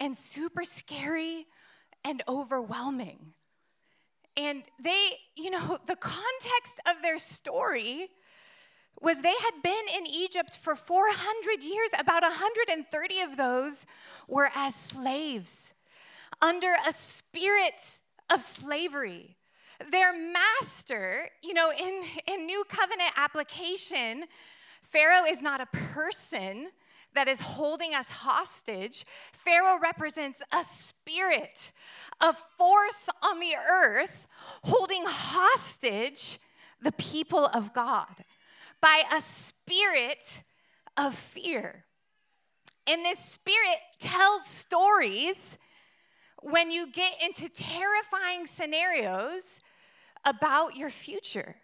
and 0.00 0.16
super 0.16 0.64
scary 0.64 1.46
and 2.04 2.22
overwhelming. 2.28 3.34
And 4.36 4.62
they, 4.80 5.18
you 5.36 5.50
know, 5.50 5.78
the 5.86 5.96
context 5.96 6.80
of 6.88 7.02
their 7.02 7.18
story 7.18 8.08
was 9.00 9.20
they 9.20 9.34
had 9.42 9.62
been 9.62 9.84
in 9.96 10.06
Egypt 10.06 10.58
for 10.60 10.76
400 10.76 11.62
years. 11.62 11.90
About 11.98 12.22
130 12.22 13.20
of 13.20 13.36
those 13.36 13.86
were 14.28 14.50
as 14.54 14.74
slaves 14.74 15.74
under 16.40 16.74
a 16.86 16.92
spirit 16.92 17.98
of 18.30 18.42
slavery. 18.42 19.36
Their 19.90 20.12
master, 20.16 21.28
you 21.42 21.52
know, 21.52 21.70
in, 21.70 22.02
in 22.26 22.46
New 22.46 22.64
Covenant 22.68 23.10
application, 23.16 24.24
Pharaoh 24.82 25.24
is 25.26 25.42
not 25.42 25.60
a 25.60 25.66
person 25.66 26.68
that 27.14 27.28
is 27.28 27.40
holding 27.40 27.94
us 27.94 28.10
hostage. 28.10 29.04
Pharaoh 29.32 29.78
represents 29.78 30.42
a 30.52 30.64
spirit, 30.64 31.72
a 32.20 32.32
force 32.32 33.08
on 33.22 33.40
the 33.40 33.54
earth 33.70 34.26
holding 34.64 35.04
hostage 35.06 36.38
the 36.80 36.92
people 36.92 37.46
of 37.46 37.72
God 37.72 38.24
by 38.80 39.02
a 39.12 39.20
spirit 39.20 40.42
of 40.96 41.14
fear. 41.14 41.84
And 42.86 43.04
this 43.04 43.18
spirit 43.18 43.78
tells 43.98 44.46
stories 44.46 45.58
when 46.42 46.70
you 46.70 46.90
get 46.92 47.14
into 47.24 47.48
terrifying 47.48 48.46
scenarios 48.46 49.60
about 50.24 50.76
your 50.76 50.90
future. 50.90 51.56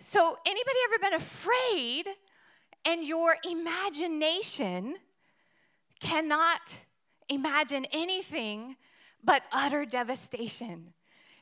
So, 0.00 0.38
anybody 0.46 0.76
ever 0.86 0.98
been 1.10 1.14
afraid 1.14 2.06
and 2.84 3.06
your 3.06 3.36
imagination 3.48 4.96
cannot 6.00 6.84
imagine 7.28 7.86
anything 7.92 8.76
but 9.22 9.42
utter 9.52 9.84
devastation? 9.84 10.94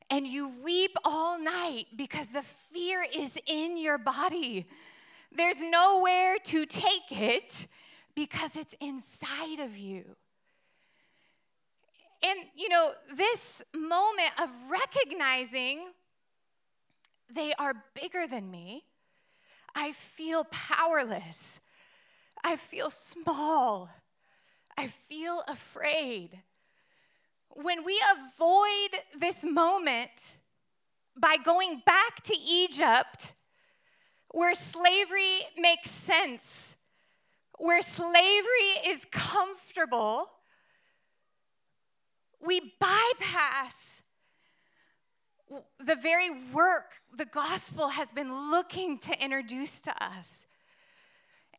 And 0.09 0.27
you 0.27 0.53
weep 0.63 0.97
all 1.05 1.39
night 1.39 1.87
because 1.97 2.31
the 2.31 2.43
fear 2.43 3.05
is 3.13 3.39
in 3.47 3.77
your 3.77 3.99
body. 3.99 4.67
There's 5.33 5.61
nowhere 5.61 6.37
to 6.45 6.65
take 6.65 7.11
it 7.11 7.67
because 8.15 8.57
it's 8.57 8.75
inside 8.81 9.61
of 9.61 9.77
you. 9.77 10.17
And, 12.23 12.39
you 12.57 12.69
know, 12.69 12.93
this 13.15 13.63
moment 13.75 14.31
of 14.41 14.49
recognizing 14.71 15.89
they 17.33 17.53
are 17.59 17.75
bigger 17.95 18.27
than 18.27 18.51
me, 18.51 18.85
I 19.79 19.93
feel 19.93 20.45
powerless. 20.45 21.61
I 22.43 22.57
feel 22.57 22.89
small. 22.89 23.91
I 24.77 24.87
feel 24.87 25.43
afraid. 25.47 26.41
When 27.51 27.85
we 27.85 28.01
avoid 28.17 29.01
this 29.19 29.45
moment 29.45 30.37
by 31.15 31.37
going 31.37 31.83
back 31.85 32.23
to 32.25 32.35
Egypt, 32.35 33.35
where 34.31 34.55
slavery 34.55 35.41
makes 35.59 35.91
sense, 35.91 36.75
where 37.59 37.83
slavery 37.83 38.81
is 38.87 39.07
comfortable, 39.11 40.31
we 42.41 42.73
bypass 42.81 44.03
the 45.79 45.95
very 45.95 46.31
work 46.53 46.95
the 47.17 47.25
gospel 47.25 47.89
has 47.89 48.11
been 48.11 48.51
looking 48.51 48.99
to 48.99 49.25
introduce 49.25 49.81
to 49.83 50.05
us. 50.05 50.47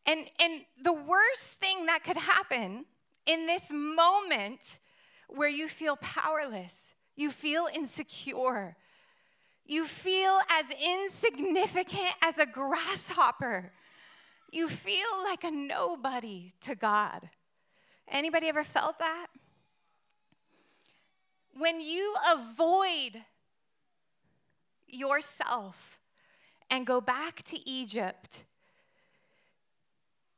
And, 0.05 0.25
and 0.39 0.61
the 0.81 0.93
worst 0.93 1.59
thing 1.59 1.85
that 1.87 2.03
could 2.03 2.17
happen 2.17 2.85
in 3.25 3.45
this 3.45 3.71
moment 3.71 4.79
where 5.27 5.49
you 5.49 5.67
feel 5.67 5.97
powerless, 5.97 6.93
you 7.15 7.29
feel 7.29 7.67
insecure, 7.73 8.77
you 9.65 9.85
feel 9.85 10.39
as 10.49 10.65
insignificant 10.81 12.13
as 12.23 12.37
a 12.37 12.45
grasshopper, 12.45 13.71
you 14.51 14.69
feel 14.69 15.07
like 15.23 15.43
a 15.43 15.51
nobody 15.51 16.53
to 16.61 16.73
God. 16.73 17.29
Anybody 18.09 18.47
ever 18.47 18.63
felt 18.63 18.99
that? 18.99 19.27
When 21.53 21.81
you 21.81 22.15
avoid 22.33 23.23
yourself 24.87 25.99
and 26.69 26.85
go 26.85 27.01
back 27.01 27.43
to 27.43 27.69
Egypt, 27.69 28.43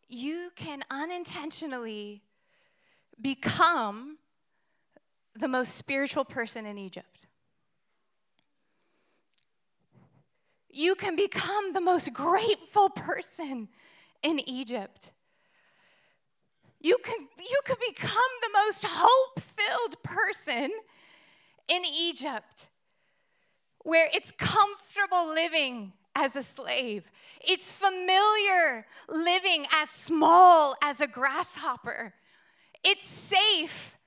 you 0.07 0.51
can 0.55 0.83
unintentionally 0.89 2.23
become 3.21 4.17
the 5.35 5.47
most 5.47 5.75
spiritual 5.75 6.25
person 6.25 6.65
in 6.65 6.77
Egypt. 6.77 7.27
You 10.71 10.95
can 10.95 11.15
become 11.15 11.73
the 11.73 11.81
most 11.81 12.13
grateful 12.13 12.89
person 12.89 13.69
in 14.23 14.39
Egypt. 14.47 15.11
You 16.79 16.97
can, 17.03 17.27
you 17.37 17.59
can 17.65 17.75
become 17.87 18.31
the 18.41 18.49
most 18.53 18.85
hope 18.87 19.39
filled 19.39 20.01
person 20.03 20.71
in 21.67 21.83
Egypt 21.85 22.68
where 23.83 24.09
it's 24.13 24.31
comfortable 24.31 25.27
living 25.27 25.93
as 26.15 26.35
a 26.35 26.41
slave. 26.41 27.11
It's 27.41 27.71
familiar 27.71 28.85
living 29.07 29.65
as 29.73 29.89
small 29.89 30.75
as 30.81 30.99
a 30.99 31.07
grasshopper. 31.07 32.13
It's 32.83 33.05
safe 33.05 33.97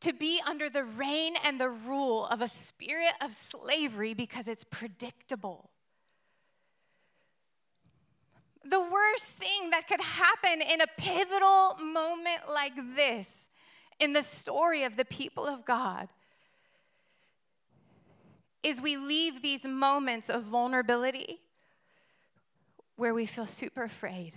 to 0.00 0.12
be 0.12 0.40
under 0.46 0.68
the 0.68 0.84
reign 0.84 1.34
and 1.44 1.58
the 1.58 1.70
rule 1.70 2.26
of 2.26 2.42
a 2.42 2.48
spirit 2.48 3.14
of 3.22 3.32
slavery 3.32 4.12
because 4.12 4.48
it's 4.48 4.64
predictable. 4.64 5.70
The 8.64 8.80
worst 8.80 9.38
thing 9.38 9.70
that 9.70 9.88
could 9.88 10.00
happen 10.00 10.62
in 10.62 10.80
a 10.80 10.86
pivotal 10.98 11.76
moment 11.82 12.40
like 12.48 12.74
this 12.96 13.48
in 13.98 14.12
the 14.12 14.22
story 14.22 14.84
of 14.84 14.96
the 14.96 15.04
people 15.04 15.46
of 15.46 15.64
God 15.64 16.08
is 18.62 18.80
we 18.80 18.96
leave 18.96 19.42
these 19.42 19.66
moments 19.66 20.28
of 20.28 20.44
vulnerability 20.44 21.40
where 22.96 23.12
we 23.12 23.26
feel 23.26 23.46
super 23.46 23.82
afraid 23.82 24.34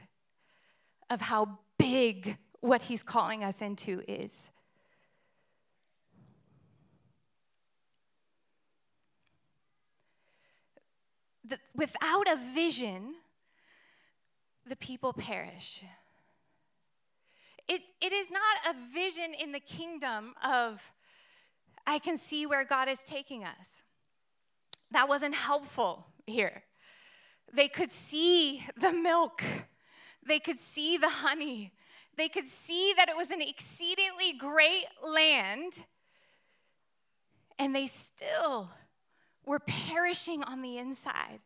of 1.09 1.21
how 1.21 1.59
big 1.77 2.37
what 2.59 2.83
he's 2.83 3.03
calling 3.03 3.43
us 3.43 3.61
into 3.61 4.03
is. 4.07 4.51
The, 11.45 11.57
without 11.73 12.27
a 12.27 12.35
vision, 12.53 13.15
the 14.65 14.75
people 14.75 15.13
perish 15.13 15.83
it, 17.67 17.81
it 18.01 18.13
is 18.13 18.31
not 18.31 18.75
a 18.75 18.93
vision 18.93 19.33
in 19.33 19.51
the 19.51 19.59
kingdom 19.59 20.33
of, 20.45 20.91
I 21.85 21.99
can 21.99 22.17
see 22.17 22.45
where 22.45 22.63
God 22.63 22.87
is 22.87 23.01
taking 23.03 23.43
us. 23.43 23.83
That 24.91 25.09
wasn't 25.09 25.35
helpful 25.35 26.07
here. 26.25 26.63
They 27.53 27.67
could 27.67 27.91
see 27.91 28.65
the 28.79 28.91
milk, 28.91 29.43
they 30.25 30.39
could 30.39 30.57
see 30.57 30.97
the 30.97 31.09
honey, 31.09 31.73
they 32.17 32.29
could 32.29 32.45
see 32.45 32.93
that 32.97 33.09
it 33.09 33.15
was 33.15 33.31
an 33.31 33.41
exceedingly 33.41 34.33
great 34.37 34.85
land, 35.03 35.73
and 37.59 37.75
they 37.75 37.87
still 37.87 38.69
were 39.45 39.59
perishing 39.59 40.43
on 40.43 40.61
the 40.61 40.77
inside. 40.77 41.39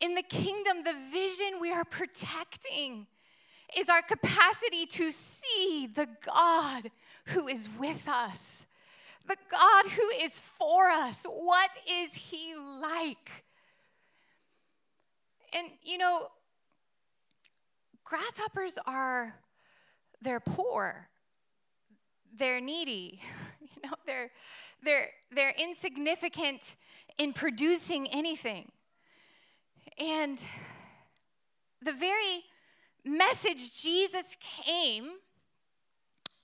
In 0.00 0.14
the 0.14 0.22
kingdom, 0.22 0.82
the 0.82 0.94
vision 1.12 1.60
we 1.60 1.70
are 1.72 1.84
protecting 1.84 3.06
is 3.76 3.88
our 3.88 4.02
capacity 4.02 4.86
to 4.86 5.10
see 5.10 5.88
the 5.94 6.08
God 6.26 6.90
who 7.26 7.48
is 7.48 7.68
with 7.78 8.08
us, 8.08 8.66
the 9.26 9.36
God 9.50 9.86
who 9.92 10.08
is 10.22 10.40
for 10.40 10.88
us. 10.88 11.24
What 11.24 11.70
is 11.90 12.14
He 12.14 12.54
like? 12.80 13.44
And 15.52 15.68
you 15.82 15.98
know, 15.98 16.28
grasshoppers 18.04 18.78
are, 18.86 19.34
they're 20.20 20.40
poor, 20.40 21.08
they're 22.36 22.60
needy, 22.60 23.20
you 23.60 23.88
know, 23.88 23.94
they're, 24.06 24.30
they're, 24.82 25.08
they're 25.32 25.54
insignificant 25.58 26.76
in 27.18 27.32
producing 27.32 28.08
anything. 28.08 28.70
And 29.98 30.42
the 31.82 31.92
very 31.92 32.44
message 33.04 33.80
Jesus 33.80 34.36
came 34.40 35.10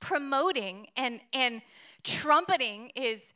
promoting 0.01 0.87
and, 0.97 1.21
and 1.33 1.63
trumpeting 2.05 2.91
is 2.95 3.33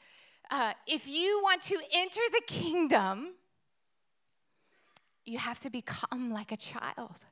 uh, 0.50 0.72
if 0.86 1.06
you 1.08 1.40
want 1.42 1.62
to 1.62 1.78
enter 1.94 2.20
the 2.32 2.42
kingdom, 2.46 3.34
you 5.24 5.38
have 5.38 5.60
to 5.60 5.70
become 5.70 6.32
like 6.32 6.50
a 6.50 6.56
child. 6.56 7.24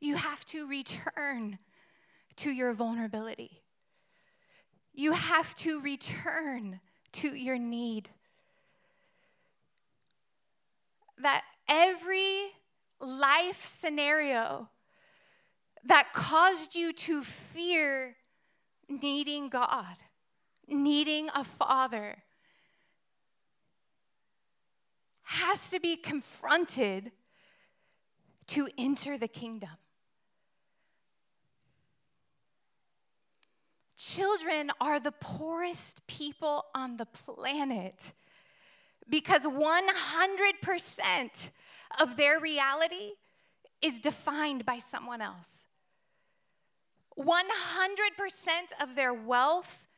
You 0.00 0.16
have 0.16 0.44
to 0.46 0.66
return 0.66 1.58
to 2.36 2.50
your 2.50 2.72
vulnerability. 2.72 3.62
You 4.92 5.12
have 5.12 5.54
to 5.56 5.80
return 5.80 6.80
to 7.12 7.28
your 7.28 7.58
need. 7.58 8.10
That 11.18 11.44
every 11.68 12.52
life 13.00 13.64
scenario 13.64 14.68
that 15.84 16.12
caused 16.12 16.74
you 16.74 16.92
to 16.92 17.22
fear 17.22 18.16
needing 18.88 19.48
God, 19.48 19.96
needing 20.68 21.28
a 21.34 21.44
father, 21.44 22.16
has 25.22 25.70
to 25.70 25.80
be 25.80 25.96
confronted 25.96 27.12
to 28.48 28.68
enter 28.76 29.16
the 29.16 29.28
kingdom. 29.28 29.70
Children 33.96 34.72
are 34.80 34.98
the 34.98 35.12
poorest 35.12 36.04
people 36.08 36.64
on 36.74 36.96
the 36.96 37.06
planet 37.06 38.12
because 39.08 39.46
100% 39.46 41.50
of 41.98 42.16
their 42.16 42.38
reality 42.38 43.12
is 43.82 43.98
defined 43.98 44.64
by 44.66 44.78
someone 44.78 45.20
else. 45.20 45.66
100% 47.18 47.28
of 48.80 48.94
their 48.94 49.12
wealth 49.12 49.88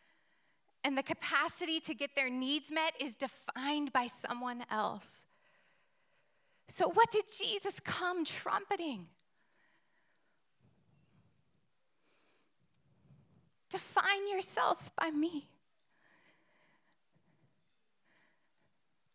and 0.85 0.97
the 0.97 1.03
capacity 1.03 1.79
to 1.81 1.95
get 1.95 2.17
their 2.17 2.31
needs 2.31 2.71
met 2.71 2.95
is 3.01 3.15
defined 3.15 3.93
by 3.93 4.07
someone 4.07 4.65
else. 4.71 5.27
So, 6.69 6.89
what 6.89 7.11
did 7.11 7.25
Jesus 7.39 7.81
come 7.81 8.25
trumpeting? 8.25 9.07
Define 13.71 14.29
yourself 14.29 14.91
by 14.97 15.11
me. 15.11 15.49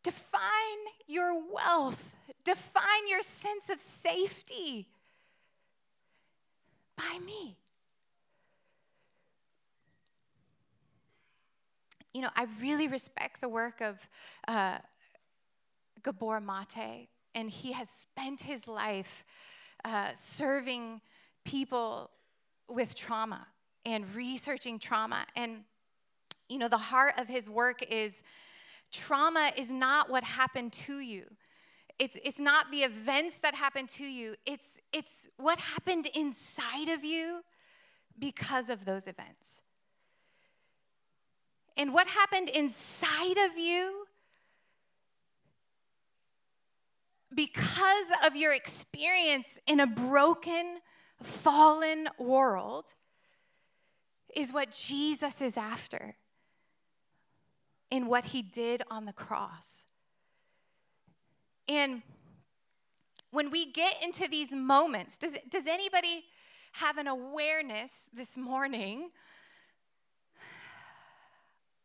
Define 0.08 0.86
your 1.06 1.34
wealth. 1.54 2.16
Define 2.46 3.10
your 3.10 3.20
sense 3.20 3.70
of 3.70 3.82
safety 3.82 4.88
by 6.96 7.20
me. 7.26 7.58
You 12.14 12.22
know, 12.22 12.30
I 12.38 12.48
really 12.62 12.88
respect 12.88 13.42
the 13.42 13.50
work 13.50 13.82
of 13.82 14.08
uh, 14.48 14.78
Gabor 16.04 16.40
Mate, 16.40 17.10
and 17.36 17.50
he 17.50 17.74
has 17.74 17.90
spent 17.90 18.44
his 18.44 18.66
life 18.66 19.26
uh, 19.84 20.14
serving 20.14 21.02
people 21.44 22.12
with 22.70 22.96
trauma 22.96 23.46
and 23.86 24.06
researching 24.16 24.80
trauma. 24.80 25.26
And, 25.36 25.66
you 26.48 26.60
know, 26.60 26.70
the 26.70 26.78
heart 26.78 27.16
of 27.18 27.28
his 27.28 27.50
work 27.50 27.84
is 27.92 28.24
trauma 28.92 29.52
is 29.56 29.72
not 29.72 30.10
what 30.10 30.24
happened 30.24 30.74
to 30.74 31.00
you. 31.00 31.26
It's, 32.00 32.18
it's 32.24 32.40
not 32.40 32.70
the 32.72 32.82
events 32.84 33.40
that 33.40 33.56
happened 33.56 33.90
to 33.90 34.06
you, 34.06 34.36
it's, 34.46 34.82
it's 34.94 35.30
what 35.38 35.58
happened 35.60 36.08
inside 36.14 36.90
of 36.90 37.04
you 37.04 37.42
because 38.20 38.70
of 38.70 38.86
those 38.86 39.08
events. 39.08 39.62
And 41.76 41.94
what 41.94 42.08
happened 42.08 42.50
inside 42.50 43.38
of 43.38 43.58
you 43.58 44.08
because 47.34 48.12
of 48.26 48.36
your 48.36 48.54
experience 48.54 49.60
in 49.68 49.80
a 49.80 49.88
broken, 49.88 50.80
fallen 51.22 52.08
world 52.18 52.86
is 54.36 54.54
what 54.54 54.72
Jesus 54.72 55.42
is 55.42 55.58
after 55.58 56.16
in 57.90 58.08
what 58.08 58.26
he 58.26 58.42
did 58.42 58.82
on 58.90 59.06
the 59.06 59.14
cross. 59.14 59.86
And 61.68 62.02
when 63.32 63.50
we 63.50 63.72
get 63.72 64.02
into 64.04 64.28
these 64.28 64.54
moments, 64.54 65.18
does, 65.18 65.38
does 65.50 65.68
anybody 65.68 66.26
have 66.74 66.98
an 66.98 67.08
awareness 67.08 68.10
this 68.14 68.38
morning 68.38 69.10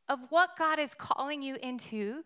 of 0.08 0.18
what 0.28 0.56
God 0.56 0.78
is 0.78 0.94
calling 0.94 1.42
you 1.42 1.56
into 1.62 2.24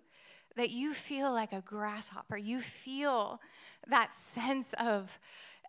that 0.57 0.71
you 0.71 0.95
feel 0.95 1.33
like 1.33 1.53
a 1.53 1.61
grasshopper. 1.61 2.37
You 2.37 2.61
feel 2.61 3.41
that 3.87 4.13
sense 4.13 4.75
of 4.81 5.19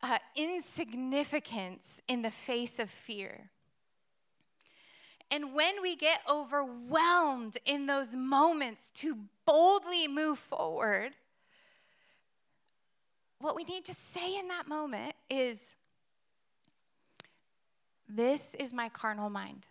uh, 0.01 0.17
insignificance 0.35 2.01
in 2.07 2.21
the 2.21 2.31
face 2.31 2.79
of 2.79 2.89
fear. 2.89 3.51
And 5.29 5.53
when 5.53 5.81
we 5.81 5.95
get 5.95 6.21
overwhelmed 6.29 7.57
in 7.65 7.85
those 7.85 8.15
moments 8.15 8.89
to 8.95 9.17
boldly 9.45 10.07
move 10.07 10.39
forward, 10.39 11.11
what 13.39 13.55
we 13.55 13.63
need 13.63 13.85
to 13.85 13.93
say 13.93 14.37
in 14.37 14.47
that 14.47 14.67
moment 14.67 15.13
is, 15.29 15.75
This 18.07 18.55
is 18.55 18.73
my 18.73 18.87
carnal 18.89 19.29
mind. 19.29 19.67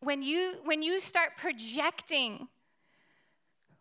When 0.00 0.22
you 0.22 0.56
when 0.64 0.82
you 0.82 1.00
start 1.00 1.36
projecting 1.36 2.48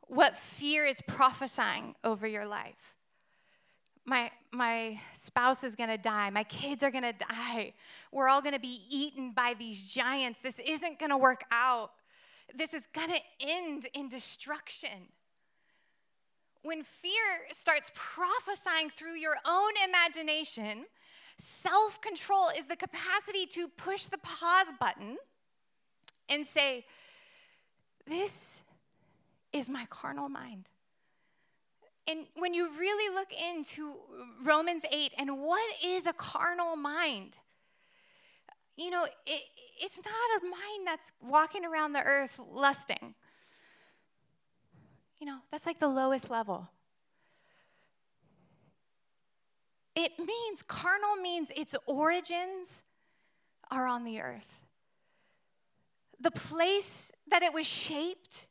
what 0.07 0.37
fear 0.37 0.85
is 0.85 1.01
prophesying 1.01 1.95
over 2.03 2.27
your 2.27 2.45
life 2.45 2.95
my 4.05 4.31
my 4.51 4.99
spouse 5.13 5.63
is 5.63 5.75
going 5.75 5.89
to 5.89 5.97
die. 5.97 6.29
My 6.29 6.43
kids 6.43 6.83
are 6.83 6.91
going 6.91 7.03
to 7.03 7.13
die. 7.13 7.73
We're 8.11 8.27
all 8.27 8.41
going 8.41 8.53
to 8.53 8.59
be 8.59 8.81
eaten 8.89 9.31
by 9.31 9.55
these 9.57 9.91
giants. 9.91 10.39
This 10.39 10.59
isn't 10.59 10.99
going 10.99 11.09
to 11.09 11.17
work 11.17 11.43
out. 11.51 11.91
This 12.53 12.73
is 12.73 12.87
going 12.93 13.09
to 13.09 13.19
end 13.39 13.87
in 13.93 14.09
destruction. 14.09 15.09
When 16.61 16.83
fear 16.83 17.47
starts 17.51 17.91
prophesying 17.95 18.89
through 18.89 19.15
your 19.15 19.35
own 19.45 19.71
imagination 19.87 20.85
self-control 21.37 22.49
is 22.57 22.65
the 22.65 22.75
capacity 22.75 23.45
to 23.47 23.67
push 23.67 24.05
the 24.05 24.17
pause 24.19 24.71
button 24.79 25.17
and 26.29 26.45
say, 26.45 26.85
This 28.05 28.61
is 29.51 29.69
my 29.69 29.85
carnal 29.89 30.29
mind. 30.29 30.69
And 32.07 32.25
when 32.35 32.53
you 32.53 32.69
really 32.77 33.13
look 33.13 33.29
into 33.31 33.95
Romans 34.43 34.83
8 34.91 35.13
and 35.17 35.39
what 35.39 35.73
is 35.83 36.05
a 36.05 36.13
carnal 36.13 36.75
mind, 36.75 37.37
you 38.75 38.89
know, 38.89 39.05
it, 39.25 39.41
it's 39.79 39.97
not 39.97 40.41
a 40.41 40.45
mind 40.45 40.85
that's 40.85 41.11
walking 41.21 41.63
around 41.65 41.93
the 41.93 42.01
earth 42.01 42.39
lusting. 42.51 43.15
You 45.19 45.27
know, 45.27 45.39
that's 45.51 45.65
like 45.65 45.79
the 45.79 45.87
lowest 45.87 46.29
level. 46.29 46.69
It 49.95 50.11
means, 50.19 50.61
carnal 50.67 51.15
means 51.21 51.51
its 51.55 51.75
origins 51.85 52.83
are 53.71 53.87
on 53.87 54.03
the 54.03 54.19
earth 54.19 54.63
the 56.23 56.31
place 56.31 57.11
that 57.29 57.43
it 57.43 57.53
was 57.53 57.67
shaped 57.67 58.47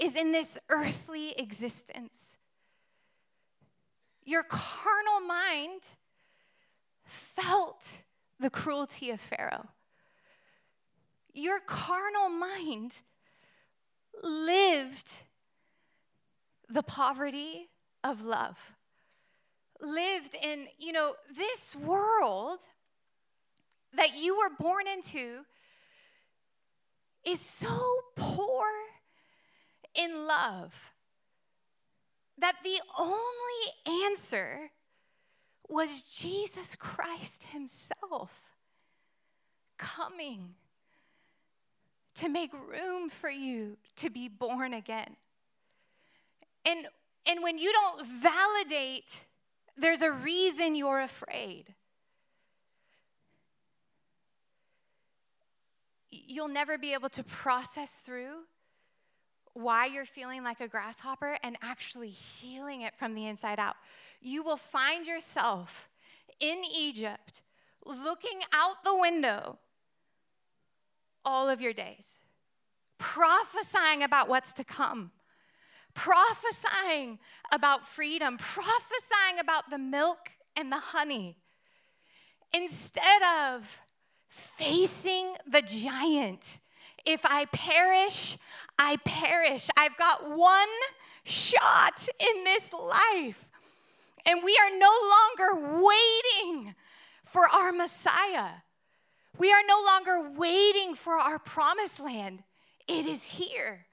is 0.00 0.14
in 0.14 0.32
this 0.32 0.58
earthly 0.68 1.32
existence. 1.36 2.38
Your 4.26 4.42
carnal 4.42 5.20
mind 5.26 5.82
felt 7.04 8.02
the 8.40 8.50
cruelty 8.50 9.10
of 9.10 9.20
Pharaoh. 9.20 9.68
Your 11.32 11.60
carnal 11.60 12.28
mind 12.28 12.96
lived 14.24 15.22
the 16.68 16.82
poverty 16.82 17.68
of 18.02 18.24
love. 18.24 18.74
Lived 19.80 20.36
in, 20.42 20.66
you 20.76 20.90
know, 20.90 21.14
this 21.32 21.76
world 21.76 22.58
that 23.94 24.18
you 24.18 24.36
were 24.36 24.50
born 24.58 24.88
into 24.88 25.44
is 27.24 27.40
so 27.40 28.00
poor 28.16 28.66
in 29.94 30.26
love 30.26 30.90
that 32.38 32.56
the 32.62 32.80
only 32.98 34.04
answer 34.06 34.70
was 35.68 36.02
Jesus 36.02 36.76
Christ 36.76 37.44
Himself 37.44 38.42
coming 39.78 40.54
to 42.14 42.28
make 42.28 42.52
room 42.52 43.08
for 43.08 43.30
you 43.30 43.76
to 43.96 44.10
be 44.10 44.28
born 44.28 44.72
again. 44.72 45.16
And, 46.64 46.86
and 47.26 47.42
when 47.42 47.58
you 47.58 47.72
don't 47.72 48.06
validate, 48.06 49.24
there's 49.76 50.02
a 50.02 50.10
reason 50.10 50.74
you're 50.74 51.00
afraid. 51.00 51.74
you'll 56.26 56.48
never 56.48 56.78
be 56.78 56.92
able 56.92 57.08
to 57.10 57.22
process 57.22 58.00
through 58.00 58.44
why 59.56 59.86
you're 59.86 60.04
feeling 60.04 60.44
like 60.44 60.60
a 60.60 60.68
grasshopper 60.68 61.38
and 61.42 61.56
actually 61.62 62.10
healing 62.10 62.82
it 62.82 62.94
from 62.94 63.14
the 63.14 63.26
inside 63.26 63.58
out. 63.58 63.76
You 64.20 64.42
will 64.42 64.58
find 64.58 65.06
yourself 65.06 65.88
in 66.38 66.62
Egypt 66.76 67.40
looking 67.86 68.40
out 68.52 68.84
the 68.84 68.94
window 68.94 69.58
all 71.24 71.48
of 71.48 71.62
your 71.62 71.72
days, 71.72 72.18
prophesying 72.98 74.02
about 74.02 74.28
what's 74.28 74.52
to 74.52 74.62
come, 74.62 75.10
prophesying 75.94 77.18
about 77.50 77.86
freedom, 77.86 78.36
prophesying 78.36 79.38
about 79.40 79.70
the 79.70 79.78
milk 79.78 80.32
and 80.54 80.70
the 80.70 80.76
honey, 80.76 81.38
instead 82.52 83.22
of 83.40 83.80
facing 84.28 85.34
the 85.50 85.62
giant 85.62 86.60
if 87.06 87.24
I 87.24 87.46
perish, 87.46 88.36
I 88.78 88.96
perish. 89.04 89.68
I've 89.76 89.96
got 89.96 90.28
one 90.36 90.68
shot 91.24 92.08
in 92.18 92.44
this 92.44 92.72
life. 92.72 93.50
And 94.26 94.42
we 94.42 94.58
are 94.60 94.78
no 94.78 94.90
longer 95.14 95.82
waiting 95.82 96.74
for 97.24 97.42
our 97.48 97.72
Messiah. 97.72 98.50
We 99.38 99.52
are 99.52 99.62
no 99.66 99.82
longer 99.86 100.30
waiting 100.36 100.94
for 100.94 101.14
our 101.14 101.38
promised 101.38 102.00
land. 102.00 102.42
It 102.88 103.06
is 103.06 103.30
here. 103.32 103.86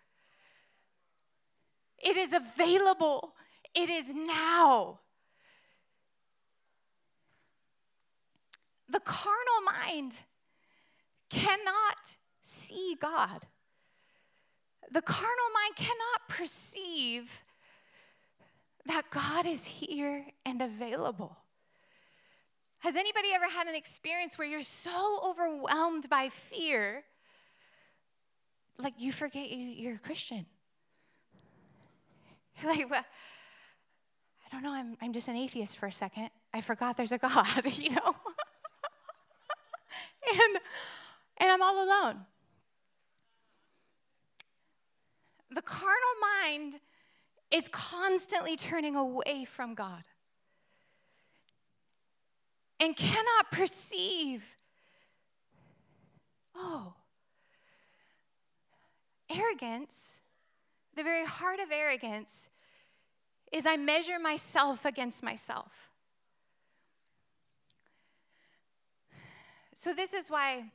It 2.00 2.18
is 2.18 2.34
available. 2.34 3.36
It 3.76 3.90
is 3.90 4.14
now. 4.14 5.00
The 8.90 9.00
carnal 9.00 9.62
mind 9.66 10.24
cannot 11.30 12.18
see 12.44 12.96
God. 13.00 13.48
The 14.92 15.02
carnal 15.02 15.50
mind 15.54 15.76
cannot 15.76 16.28
perceive 16.30 17.42
that 18.86 19.10
God 19.10 19.46
is 19.46 19.66
here 19.66 20.26
and 20.46 20.62
available. 20.62 21.38
Has 22.80 22.96
anybody 22.98 23.30
ever 23.34 23.48
had 23.48 23.68
an 23.68 23.76
experience 23.76 24.38
where 24.38 24.48
you're 24.48 24.62
so 24.62 25.20
overwhelmed 25.26 26.10
by 26.10 26.28
fear, 26.28 27.04
like 28.78 28.96
you 28.98 29.14
forget 29.14 29.50
you, 29.50 29.90
are 29.90 29.96
a 29.96 30.00
Christian? 30.00 30.46
like, 32.64 32.90
well, 32.90 33.06
I 34.46 34.50
don't 34.52 34.64
know, 34.64 34.74
I'm, 34.74 34.98
I'm 35.02 35.14
just 35.14 35.30
an 35.30 35.38
atheist 35.38 35.78
for 35.78 35.88
a 35.88 35.92
second. 35.92 36.30
I 36.54 36.60
forgot 36.60 36.98
there's 36.98 37.14
a 37.14 37.18
God, 37.18 37.48
you 37.78 37.92
know? 37.92 38.16
and, 40.34 40.58
and 41.38 41.50
I'm 41.50 41.62
all 41.62 41.86
alone. 41.86 42.26
The 45.54 45.62
carnal 45.62 46.16
mind 46.42 46.80
is 47.52 47.68
constantly 47.68 48.56
turning 48.56 48.96
away 48.96 49.46
from 49.46 49.76
God 49.76 50.04
and 52.80 52.96
cannot 52.96 53.52
perceive. 53.52 54.56
Oh, 56.56 56.94
arrogance, 59.30 60.22
the 60.96 61.04
very 61.04 61.26
heart 61.26 61.60
of 61.60 61.72
arrogance, 61.72 62.50
is 63.52 63.66
I 63.66 63.78
measure 63.78 64.20
myself 64.20 64.86
against 64.86 65.24
myself. 65.24 65.90
So, 69.76 69.94
this 69.94 70.14
is 70.14 70.30
why 70.30 70.66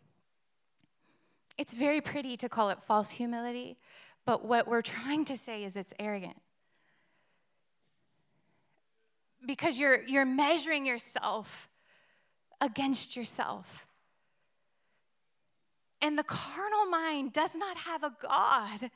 it's 1.57 1.73
very 1.73 2.01
pretty 2.01 2.37
to 2.37 2.49
call 2.49 2.71
it 2.71 2.83
false 2.83 3.11
humility, 3.11 3.77
but 4.29 4.45
what 4.45 4.69
we're 4.69 4.83
trying 4.83 5.25
to 5.25 5.39
say 5.39 5.65
is 5.65 5.75
it's 5.75 5.95
arrogant. 5.99 6.37
Because 9.47 9.79
you're, 9.79 10.05
you're 10.05 10.27
measuring 10.27 10.85
yourself 10.85 11.71
against 12.61 13.17
yourself. 13.17 13.87
And 16.03 16.19
the 16.19 16.25
carnal 16.25 16.85
mind 16.91 17.33
does 17.33 17.57
not 17.57 17.79
have 17.79 18.03
a 18.05 18.13
God 18.21 18.91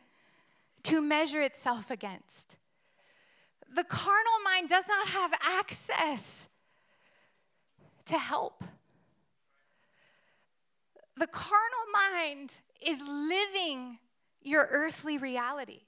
to 0.83 1.01
measure 1.01 1.41
itself 1.41 1.91
against. 1.91 2.57
The 3.75 3.85
carnal 3.85 4.41
mind 4.45 4.69
does 4.69 4.87
not 4.87 5.09
have 5.09 5.33
access 5.43 6.51
to 8.05 8.19
help. 8.19 8.65
The 11.17 11.27
carnal 11.27 11.87
mind 12.11 12.57
is 12.87 13.01
living 13.01 13.99
your 14.43 14.69
earthly 14.71 15.19
reality. 15.19 15.83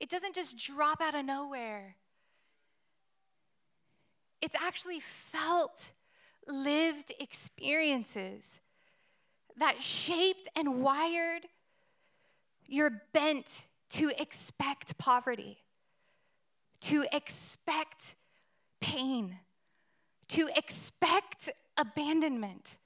It 0.00 0.08
doesn't 0.08 0.34
just 0.34 0.56
drop 0.56 1.00
out 1.00 1.14
of 1.14 1.24
nowhere. 1.24 1.96
It's 4.40 4.56
actually 4.60 5.00
felt, 5.00 5.92
lived 6.46 7.12
experiences 7.18 8.60
that 9.56 9.80
shaped 9.80 10.48
and 10.56 10.82
wired 10.82 11.46
your 12.66 13.02
bent 13.12 13.66
to 13.90 14.10
expect 14.18 14.98
poverty, 14.98 15.58
to 16.80 17.06
expect 17.12 18.16
pain, 18.80 19.38
to 20.28 20.48
expect 20.56 21.50
abandonment. 21.76 22.78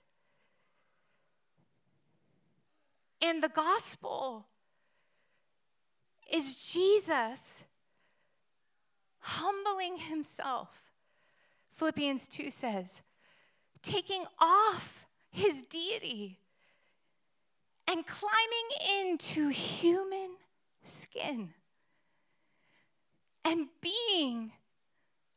And 3.20 3.42
the 3.42 3.48
gospel 3.48 4.46
is 6.28 6.72
Jesus 6.72 7.64
humbling 9.20 9.98
himself. 9.98 10.92
Philippians 11.72 12.28
2 12.28 12.50
says, 12.50 13.02
taking 13.82 14.24
off 14.40 15.06
his 15.30 15.62
deity 15.62 16.38
and 17.86 18.06
climbing 18.06 19.00
into 19.00 19.48
human 19.48 20.30
skin 20.84 21.50
and 23.44 23.68
being 23.80 24.52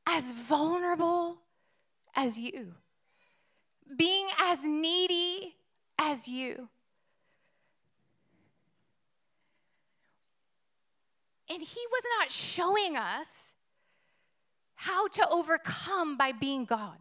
as 0.08 0.32
vulnerable 0.34 1.38
as 2.16 2.38
you, 2.38 2.74
being 3.96 4.28
as 4.42 4.66
needy 4.66 5.56
as 5.98 6.28
you. 6.28 6.70
And 11.52 11.62
he 11.62 11.82
was 11.92 12.04
not 12.18 12.32
showing 12.32 12.96
us 12.96 13.54
how 14.76 15.10
to 15.10 15.28
overcome 15.30 16.16
by 16.16 16.32
being 16.32 16.64
God. 16.64 16.98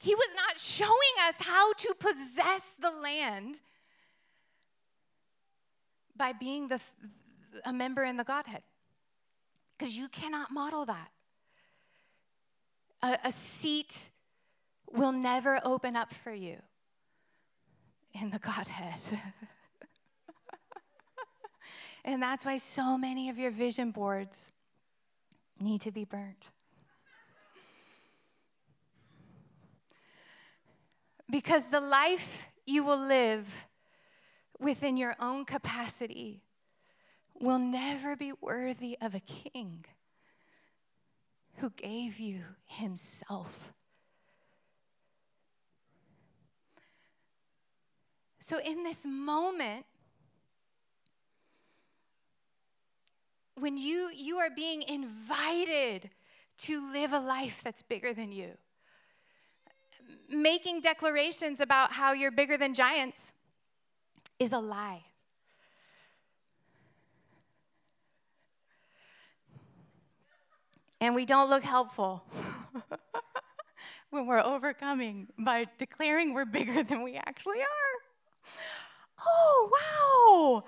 He 0.00 0.16
was 0.16 0.28
not 0.34 0.58
showing 0.58 1.14
us 1.28 1.40
how 1.40 1.72
to 1.74 1.94
possess 1.98 2.74
the 2.80 2.90
land 2.90 3.60
by 6.16 6.32
being 6.32 6.66
the, 6.66 6.80
a 7.64 7.72
member 7.72 8.02
in 8.02 8.16
the 8.16 8.24
Godhead. 8.24 8.62
Because 9.78 9.96
you 9.96 10.08
cannot 10.08 10.50
model 10.50 10.84
that. 10.86 11.10
A, 13.00 13.18
a 13.26 13.32
seat 13.32 14.10
will 14.92 15.12
never 15.12 15.60
open 15.64 15.94
up 15.94 16.12
for 16.12 16.32
you 16.32 16.56
in 18.12 18.30
the 18.30 18.40
Godhead. 18.40 18.98
And 22.04 22.22
that's 22.22 22.44
why 22.44 22.58
so 22.58 22.98
many 22.98 23.30
of 23.30 23.38
your 23.38 23.50
vision 23.50 23.90
boards 23.90 24.52
need 25.58 25.80
to 25.82 25.90
be 25.90 26.04
burnt. 26.04 26.50
Because 31.30 31.68
the 31.68 31.80
life 31.80 32.46
you 32.66 32.84
will 32.84 32.98
live 32.98 33.66
within 34.60 34.96
your 34.96 35.16
own 35.18 35.44
capacity 35.44 36.42
will 37.40 37.58
never 37.58 38.14
be 38.16 38.32
worthy 38.40 38.96
of 39.00 39.14
a 39.14 39.20
king 39.20 39.84
who 41.56 41.70
gave 41.70 42.18
you 42.18 42.40
himself. 42.66 43.72
So, 48.38 48.58
in 48.58 48.82
this 48.82 49.06
moment, 49.06 49.86
when 53.56 53.76
you 53.76 54.10
you 54.14 54.38
are 54.38 54.50
being 54.50 54.82
invited 54.82 56.10
to 56.56 56.92
live 56.92 57.12
a 57.12 57.18
life 57.18 57.62
that's 57.62 57.82
bigger 57.82 58.12
than 58.12 58.32
you. 58.32 58.50
Making 60.28 60.80
declarations 60.80 61.60
about 61.60 61.92
how 61.92 62.12
you're 62.12 62.30
bigger 62.30 62.56
than 62.56 62.74
giants 62.74 63.32
is 64.38 64.52
a 64.52 64.58
lie. 64.58 65.02
And 71.00 71.14
we 71.14 71.26
don't 71.26 71.50
look 71.50 71.64
helpful 71.64 72.24
when 74.10 74.26
we're 74.26 74.40
overcoming 74.40 75.26
by 75.38 75.66
declaring 75.76 76.32
we're 76.32 76.44
bigger 76.46 76.82
than 76.82 77.02
we 77.02 77.16
actually 77.16 77.60
are. 77.60 78.52
Oh 79.26 79.70
wow 79.72 80.64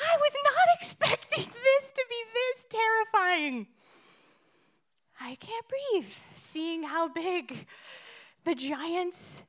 I 0.00 0.16
was 0.16 0.36
not 0.44 0.68
expecting 0.80 1.44
this 1.44 1.92
to 1.92 2.04
be 2.08 2.20
this 2.34 2.66
terrifying. 2.68 3.66
I 5.20 5.36
can't 5.36 5.66
breathe 5.68 6.12
seeing 6.34 6.82
how 6.82 7.08
big 7.08 7.66
the 8.44 8.54
giants 8.54 9.42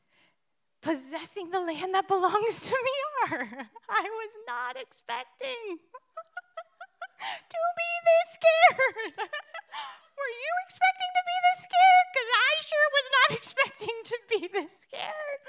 possessing 0.81 1.49
the 1.49 1.59
land 1.59 1.95
that 1.95 2.07
belongs 2.07 2.69
to 2.69 2.75
me 2.77 2.95
are. 3.33 3.69
I 3.89 4.03
was 4.03 4.33
not 4.45 4.77
expecting 4.77 5.81
to 7.49 7.61
be 7.77 7.91
this 8.05 8.27
scared. 8.37 9.17
Were 9.17 10.33
you 10.45 10.53
expecting 10.63 11.11
to 11.17 11.23
be 11.25 11.37
this 11.43 11.59
scared? 11.65 12.07
Because 12.13 12.31
I 12.37 12.51
sure 12.69 12.87
was 12.93 13.07
not 13.17 13.29
expecting 13.37 13.97
to 14.05 14.17
be 14.29 14.39
this 14.53 14.73
scared. 14.85 15.41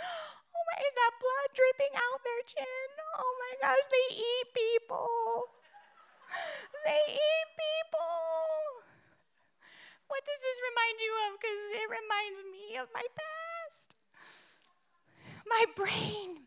Is 0.74 0.92
that 0.94 1.12
blood 1.22 1.48
dripping 1.54 1.94
out 1.94 2.20
their 2.22 2.42
chin? 2.46 2.88
Oh 3.18 3.32
my 3.40 3.52
gosh, 3.62 3.86
they 3.90 4.06
eat 4.14 4.48
people. 4.52 5.08
They 6.84 7.02
eat 7.12 7.48
people. 7.56 8.86
What 10.08 10.22
does 10.24 10.40
this 10.42 10.58
remind 10.70 10.96
you 11.00 11.12
of? 11.26 11.30
Because 11.40 11.62
it 11.74 11.88
reminds 11.90 12.40
me 12.52 12.76
of 12.76 12.88
my 12.94 13.06
past. 13.16 13.96
My 15.46 15.64
brain. 15.74 16.46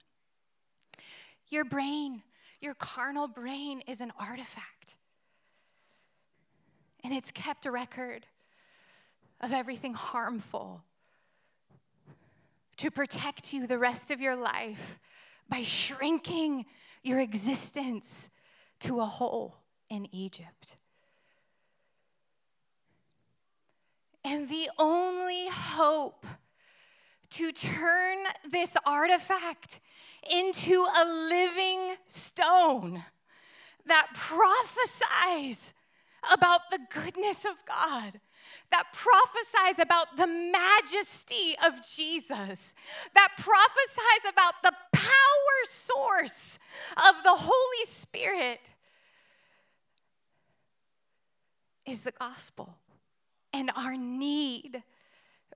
Your 1.48 1.66
brain, 1.66 2.22
your 2.62 2.76
carnal 2.76 3.28
brain, 3.28 3.82
is 3.88 4.02
an 4.02 4.12
artifact. 4.20 4.98
And 7.04 7.14
it's 7.14 7.32
kept 7.32 7.66
a 7.66 7.72
record 7.72 8.28
of 9.42 9.52
everything 9.52 9.94
harmful 9.94 10.84
to 12.80 12.90
protect 12.90 13.52
you 13.52 13.68
the 13.68 13.78
rest 13.78 14.10
of 14.10 14.22
your 14.22 14.38
life 14.38 14.98
by 15.50 15.62
shrinking 15.62 16.66
your 17.04 17.20
existence 17.20 18.30
to 18.80 19.02
a 19.02 19.06
hole 19.06 19.58
in 19.90 20.08
Egypt. 20.16 20.78
And 24.24 24.48
the 24.48 24.70
only 24.78 25.50
hope 25.50 26.26
to 27.32 27.52
turn 27.52 28.18
this 28.50 28.78
artifact 28.86 29.82
into 30.32 30.86
a 30.98 31.04
living 31.06 31.98
stone 32.08 33.04
that 33.88 34.08
prophesies 34.14 35.74
about 36.32 36.62
the 36.72 36.80
goodness 36.90 37.44
of 37.44 37.56
God, 37.68 38.22
that 38.72 38.86
prophesies 38.94 39.80
about 39.80 40.16
the 40.18 40.28
majesty 40.28 41.56
of 41.66 41.74
Jesus, 41.86 42.74
that 43.16 43.30
prophesies 43.38 44.32
about 44.32 44.54
the 44.64 44.74
power 44.94 45.60
source 45.66 46.60
of 46.98 47.24
the 47.24 47.34
Holy 47.34 47.86
Spirit, 47.86 48.72
is 51.86 52.04
the 52.04 52.12
gospel 52.12 52.76
and 53.52 53.72
our 53.76 53.98
need 53.98 54.84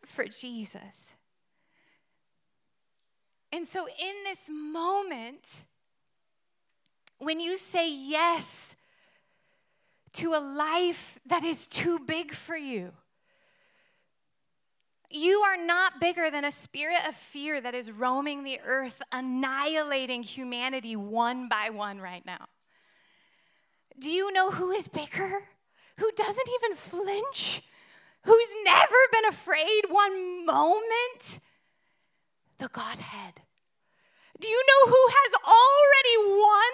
for 0.06 0.26
Jesus. 0.26 1.16
And 3.52 3.68
so, 3.68 3.86
in 3.86 4.16
this 4.26 4.50
moment, 4.50 5.66
when 7.20 7.40
you 7.40 7.58
say 7.58 7.92
yes 7.92 8.76
to 10.14 10.34
a 10.34 10.40
life 10.40 11.20
that 11.26 11.44
is 11.44 11.68
too 11.68 12.00
big 12.00 12.34
for 12.34 12.56
you, 12.56 12.92
you 15.10 15.40
are 15.42 15.64
not 15.64 16.00
bigger 16.00 16.32
than 16.32 16.44
a 16.44 16.52
spirit 16.52 16.98
of 17.08 17.16
fear 17.16 17.62
that 17.62 17.76
is 17.76 17.92
roaming 17.92 18.44
the 18.44 18.60
earth, 18.66 19.02
annihilating 19.12 20.24
humanity 20.24 20.96
one 20.96 21.48
by 21.48 21.70
one 21.70 22.00
right 22.00 22.26
now. 22.26 22.48
Do 24.00 24.10
you 24.10 24.32
know 24.32 24.50
who 24.50 24.72
is 24.72 24.88
bigger? 24.88 25.44
Who 25.98 26.12
doesn't 26.16 26.50
even 26.62 26.76
flinch? 26.76 27.62
who's 28.24 28.50
never 28.64 28.96
been 29.12 29.26
afraid 29.26 29.84
one 29.90 30.46
moment? 30.46 31.40
The 32.58 32.70
Godhead. 32.70 33.42
Do 34.40 34.48
you 34.48 34.64
know 34.68 34.92
who 34.92 35.08
has 35.10 35.34
already 35.46 36.40
won 36.40 36.72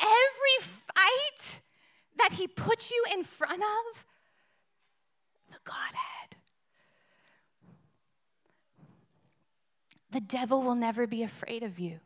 every 0.00 0.58
fight 0.60 1.60
that 2.18 2.32
he 2.32 2.46
puts 2.46 2.90
you 2.90 3.04
in 3.12 3.24
front 3.24 3.62
of? 3.62 4.04
The 5.50 5.58
Godhead. 5.64 6.36
The 10.10 10.20
devil 10.20 10.62
will 10.62 10.74
never 10.74 11.06
be 11.06 11.22
afraid 11.22 11.62
of 11.62 11.78
you. 11.78 12.00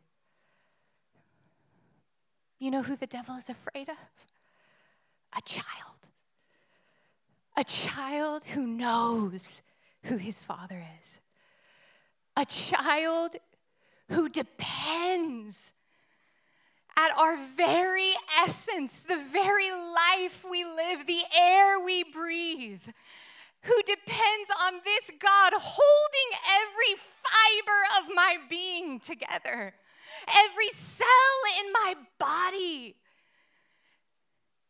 You 2.59 2.71
know 2.71 2.81
who 2.81 2.95
the 2.95 3.07
devil 3.07 3.35
is 3.35 3.49
afraid 3.49 3.89
of? 3.89 3.97
A 5.37 5.41
child 5.41 5.97
a 7.57 7.63
child 7.63 8.45
who 8.45 8.65
knows 8.67 9.63
who 10.03 10.17
his 10.17 10.41
father 10.43 10.85
is, 11.01 11.19
a 12.37 12.45
child 12.45 13.35
who 14.09 14.29
depends 14.29 15.73
at 16.97 17.15
our 17.17 17.37
very 17.55 18.13
essence, 18.43 19.01
the 19.01 19.23
very 19.31 19.69
life 19.69 20.43
we 20.49 20.65
live, 20.65 21.05
the 21.05 21.21
air 21.39 21.79
we 21.79 22.03
breathe, 22.03 22.83
who 23.61 23.81
depends 23.83 24.49
on 24.65 24.73
this 24.83 25.11
God 25.19 25.53
holding 25.55 26.39
every 26.59 26.95
fiber 26.97 27.81
of 28.01 28.15
my 28.15 28.37
being 28.49 28.99
together, 28.99 29.75
every 30.27 30.69
cell 30.69 31.07
in 31.59 31.71
my 31.71 31.95
body. 32.17 32.95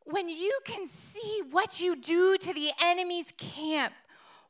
When 0.03 0.27
you 0.27 0.59
can 0.65 0.87
see 0.87 1.41
what 1.49 1.79
you 1.79 1.95
do 1.95 2.37
to 2.37 2.53
the 2.53 2.71
enemy's 2.83 3.33
camp, 3.37 3.93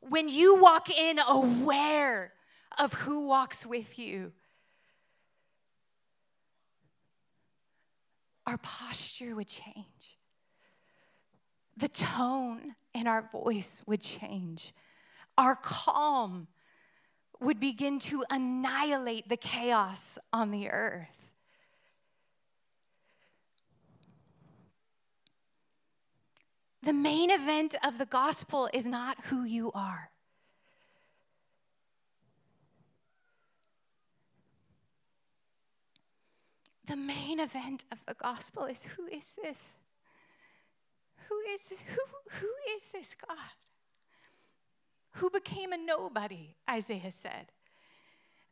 when 0.00 0.28
you 0.28 0.60
walk 0.60 0.90
in 0.90 1.18
aware 1.18 2.32
of 2.78 2.92
who 2.92 3.26
walks 3.26 3.64
with 3.66 3.98
you, 3.98 4.32
our 8.48 8.56
posture 8.56 9.36
would 9.36 9.46
change. 9.46 10.16
The 11.76 11.88
tone 11.88 12.76
in 12.94 13.06
our 13.06 13.28
voice 13.30 13.82
would 13.86 14.00
change. 14.00 14.72
Our 15.36 15.54
calm 15.54 16.48
would 17.40 17.60
begin 17.60 17.98
to 18.00 18.24
annihilate 18.30 19.28
the 19.28 19.36
chaos 19.36 20.18
on 20.32 20.50
the 20.50 20.70
earth. 20.70 21.30
The 26.82 26.94
main 26.94 27.30
event 27.30 27.74
of 27.84 27.98
the 27.98 28.06
gospel 28.06 28.70
is 28.72 28.86
not 28.86 29.24
who 29.24 29.44
you 29.44 29.70
are. 29.72 30.10
The 36.88 36.96
main 36.96 37.38
event 37.38 37.84
of 37.92 37.98
the 38.06 38.14
gospel 38.14 38.64
is 38.64 38.84
who 38.84 39.06
is 39.06 39.36
this? 39.42 39.72
Who 41.28 41.38
is 41.52 41.66
this? 41.66 41.78
Who, 41.86 42.02
who 42.40 42.50
is 42.74 42.88
this 42.88 43.14
God? 43.14 43.36
Who 45.12 45.30
became 45.30 45.72
a 45.72 45.76
nobody, 45.76 46.56
Isaiah 46.68 47.12
said. 47.12 47.52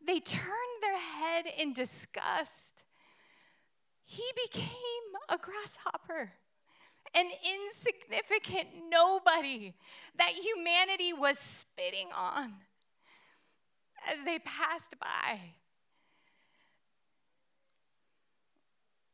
They 0.06 0.20
turned 0.20 0.82
their 0.82 0.98
head 0.98 1.46
in 1.58 1.72
disgust. 1.72 2.84
He 4.04 4.24
became 4.44 4.68
a 5.28 5.38
grasshopper 5.38 6.32
an 7.14 7.28
insignificant 7.44 8.68
nobody 8.90 9.72
that 10.18 10.32
humanity 10.32 11.12
was 11.12 11.38
spitting 11.38 12.08
on 12.14 12.52
as 14.06 14.22
they 14.24 14.38
passed 14.40 14.94
by. 15.00 15.40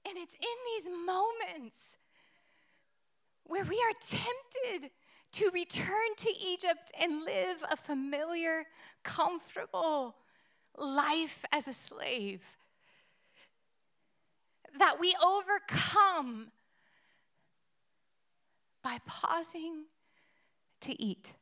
And 0.08 0.18
it's 0.18 0.34
in 0.34 0.40
these 0.74 0.90
moments 0.90 1.96
where 3.44 3.64
we 3.64 3.76
are 3.76 3.94
tempted 4.00 4.90
to 5.32 5.50
return 5.50 6.14
to 6.18 6.30
Egypt 6.44 6.92
and 7.00 7.24
live 7.24 7.64
a 7.70 7.76
familiar, 7.76 8.64
comfortable 9.02 10.16
life 10.76 11.44
as 11.52 11.68
a 11.68 11.72
slave. 11.72 12.42
That 14.78 14.98
we 14.98 15.14
overcome 15.22 16.52
by 18.82 18.98
pausing 19.06 19.84
to 20.80 21.00
eat. 21.02 21.34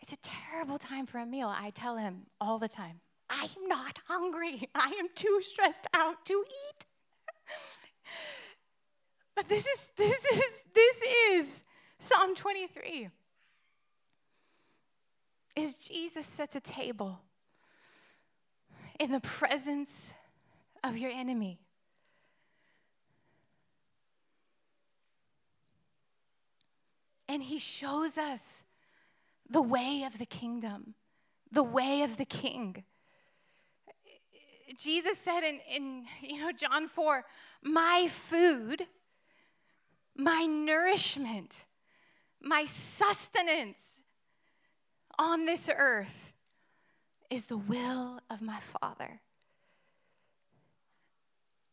It's 0.00 0.12
a 0.12 0.16
terrible 0.22 0.78
time 0.78 1.06
for 1.06 1.18
a 1.18 1.26
meal. 1.26 1.52
I 1.54 1.70
tell 1.70 1.96
him 1.96 2.22
all 2.40 2.58
the 2.58 2.68
time, 2.68 3.00
I 3.30 3.44
am 3.44 3.68
not 3.68 3.98
hungry. 4.08 4.68
I 4.74 4.92
am 4.98 5.08
too 5.14 5.40
stressed 5.40 5.86
out 5.94 6.26
to 6.26 6.44
eat. 6.46 6.86
but 9.36 9.48
this 9.48 9.66
is 9.66 9.92
this 9.96 10.24
is 10.24 10.64
this 10.74 11.02
is 11.32 11.64
Psalm 12.00 12.34
23. 12.34 13.08
Is 15.56 15.76
Jesus 15.76 16.26
sets 16.26 16.56
a 16.56 16.60
table 16.60 17.20
in 18.98 19.12
the 19.12 19.20
presence 19.20 20.12
of 20.84 20.96
your 20.96 21.10
enemy. 21.10 21.58
And 27.28 27.42
he 27.42 27.58
shows 27.58 28.18
us 28.18 28.64
the 29.48 29.62
way 29.62 30.04
of 30.04 30.18
the 30.18 30.26
kingdom, 30.26 30.94
the 31.50 31.62
way 31.62 32.02
of 32.02 32.16
the 32.16 32.24
king. 32.24 32.84
Jesus 34.76 35.18
said 35.18 35.42
in, 35.42 35.60
in 35.70 36.04
you 36.22 36.40
know 36.40 36.52
John 36.52 36.86
4, 36.88 37.24
my 37.62 38.06
food, 38.10 38.86
my 40.16 40.46
nourishment, 40.46 41.64
my 42.40 42.64
sustenance 42.64 44.02
on 45.18 45.46
this 45.46 45.68
earth 45.76 46.32
is 47.30 47.46
the 47.46 47.56
will 47.56 48.20
of 48.30 48.40
my 48.40 48.58
Father. 48.60 49.20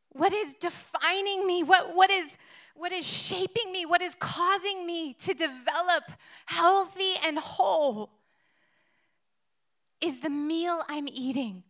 What 0.10 0.34
is 0.34 0.56
defining 0.56 1.45
me? 1.45 1.64
What, 1.64 1.95
what, 1.95 2.10
is, 2.10 2.38
what 2.76 2.91
is 2.91 3.06
shaping 3.06 3.72
me? 3.72 3.86
What 3.86 4.02
is 4.02 4.16
causing 4.20 4.86
me 4.86 5.14
to 5.20 5.34
develop 5.34 6.04
healthy 6.48 7.14
and 7.24 7.38
whole 7.38 8.10
is 10.02 10.20
the 10.20 10.30
meal 10.30 10.82
I'm 10.88 11.08
eating 11.08 11.64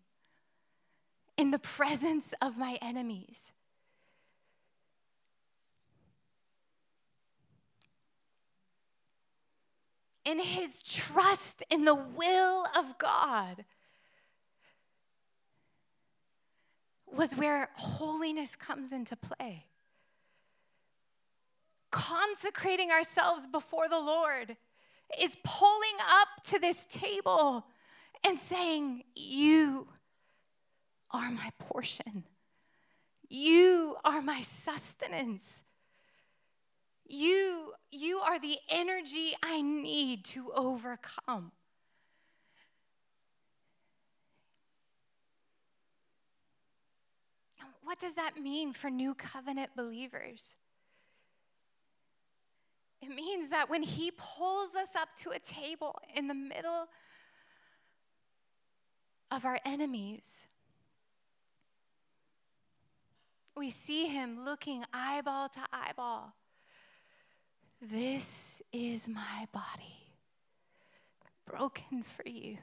in 1.37 1.51
the 1.51 1.59
presence 1.59 2.33
of 2.41 2.57
my 2.57 2.77
enemies. 2.81 3.53
In 10.25 10.39
his 10.39 10.83
trust 10.83 11.63
in 11.69 11.85
the 11.85 11.95
will 11.95 12.65
of 12.77 12.97
God 12.97 13.63
was 17.05 17.35
where 17.35 17.69
holiness 17.75 18.55
comes 18.55 18.91
into 18.91 19.15
play. 19.15 19.65
Consecrating 21.91 22.91
ourselves 22.91 23.47
before 23.47 23.87
the 23.87 23.99
Lord 23.99 24.57
is 25.19 25.37
pulling 25.45 25.97
up 26.09 26.43
to 26.45 26.59
this 26.59 26.85
table 26.85 27.65
and 28.25 28.37
saying, 28.37 29.03
You 29.15 29.87
are 31.11 31.31
my 31.31 31.51
portion. 31.59 32.23
You 33.29 33.97
are 34.05 34.21
my 34.21 34.41
sustenance. 34.41 35.63
You, 37.05 37.73
you 37.91 38.19
are 38.19 38.39
the 38.39 38.57
energy 38.69 39.33
I 39.41 39.61
need 39.61 40.25
to 40.25 40.51
overcome. 40.53 41.51
What 47.83 47.99
does 47.99 48.15
that 48.15 48.37
mean 48.37 48.73
for 48.73 48.89
new 48.89 49.13
covenant 49.13 49.69
believers? 49.75 50.57
It 53.01 53.09
means 53.09 53.49
that 53.49 53.69
when 53.69 53.83
He 53.83 54.11
pulls 54.11 54.75
us 54.75 54.93
up 54.93 55.15
to 55.19 55.29
a 55.29 55.39
table 55.39 55.97
in 56.13 56.27
the 56.27 56.33
middle 56.33 56.87
of 59.31 59.45
our 59.45 59.59
enemies, 59.65 60.47
we 63.57 63.69
see 63.69 64.07
Him 64.07 64.45
looking 64.45 64.83
eyeball 64.93 65.49
to 65.49 65.59
eyeball. 65.73 66.33
This 67.81 68.61
is 68.71 69.07
my 69.07 69.47
body, 69.51 70.07
broken 71.45 72.03
for 72.03 72.27
you. 72.27 72.57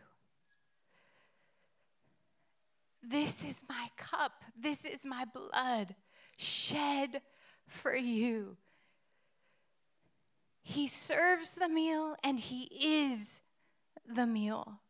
This 3.03 3.45
is 3.45 3.63
my 3.69 3.89
cup. 3.97 4.45
This 4.59 4.85
is 4.85 5.05
my 5.05 5.25
blood 5.25 5.95
shed 6.37 7.21
for 7.67 7.95
you. 7.95 8.57
He 10.63 10.87
serves 10.87 11.55
the 11.55 11.69
meal 11.69 12.17
and 12.25 12.41
He 12.41 12.69
is 12.81 13.43
the 14.09 14.27
meal. 14.27 14.81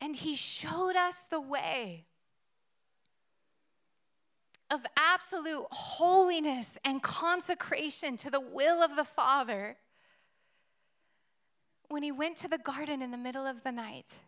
And 0.00 0.14
He 0.14 0.36
showed 0.36 0.94
us 0.96 1.26
the 1.26 1.40
way 1.40 2.07
of 4.70 4.84
absolute 4.96 5.66
holiness 5.70 6.78
and 6.84 7.02
consecration 7.02 8.16
to 8.18 8.30
the 8.30 8.40
will 8.40 8.82
of 8.82 8.96
the 8.96 9.04
Father 9.04 9.76
when 11.88 12.02
He 12.02 12.12
went 12.12 12.36
to 12.38 12.48
the 12.48 12.58
garden 12.58 13.00
in 13.00 13.10
the 13.10 13.16
middle 13.16 13.46
of 13.46 13.62
the 13.62 13.72
night 13.72 14.20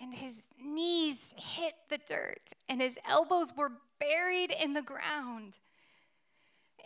and 0.00 0.14
his 0.14 0.48
knees 0.58 1.34
hit 1.36 1.74
the 1.90 1.98
dirt 1.98 2.52
and 2.68 2.80
his 2.80 2.98
elbows 3.06 3.52
were 3.56 3.72
buried 4.00 4.50
in 4.50 4.72
the 4.72 4.82
ground. 4.82 5.58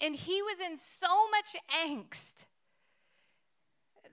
And 0.02 0.16
he 0.16 0.42
was 0.42 0.58
in 0.58 0.76
so 0.76 1.28
much 1.30 1.54
angst 1.86 2.46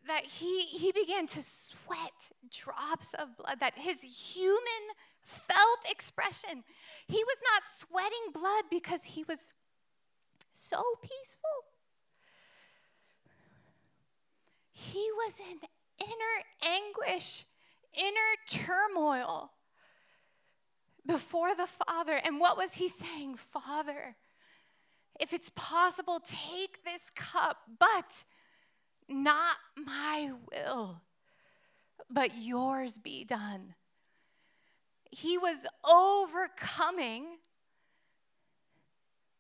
that 0.08 0.26
he, 0.26 0.62
he 0.62 0.92
began 0.92 1.26
to 1.28 1.42
sweat 1.42 2.32
drops 2.50 3.14
of 3.16 3.36
blood, 3.38 3.60
that 3.60 3.74
his 3.76 4.02
human 4.02 4.62
felt 5.32 5.80
expression, 5.90 6.64
he 7.08 7.24
was 7.24 7.42
not 7.54 7.64
sweating 7.64 8.32
blood 8.34 8.66
because 8.70 9.04
he 9.04 9.24
was 9.24 9.54
so 10.54 10.82
peaceful. 11.02 11.50
He 14.72 15.08
was 15.18 15.40
in 15.40 15.60
inner 16.00 16.44
anguish 16.64 17.46
inner 17.94 18.36
turmoil 18.48 19.52
before 21.06 21.56
the 21.56 21.68
Father. 21.68 22.20
And 22.24 22.40
what 22.40 22.58
was 22.58 22.74
he 22.74 22.88
saying? 22.88 23.36
Father, 23.36 24.16
if 25.20 25.34
it's 25.34 25.52
possible, 25.56 26.22
take 26.24 26.84
this 26.84 27.10
cup, 27.16 27.58
but 27.80 28.24
not 29.08 29.58
my 29.78 30.32
will, 30.52 31.02
but 32.10 32.38
yours 32.38 32.98
be 32.98 33.24
done. 33.24 33.76
He 35.12 35.38
was 35.38 35.68
overcoming 35.84 37.26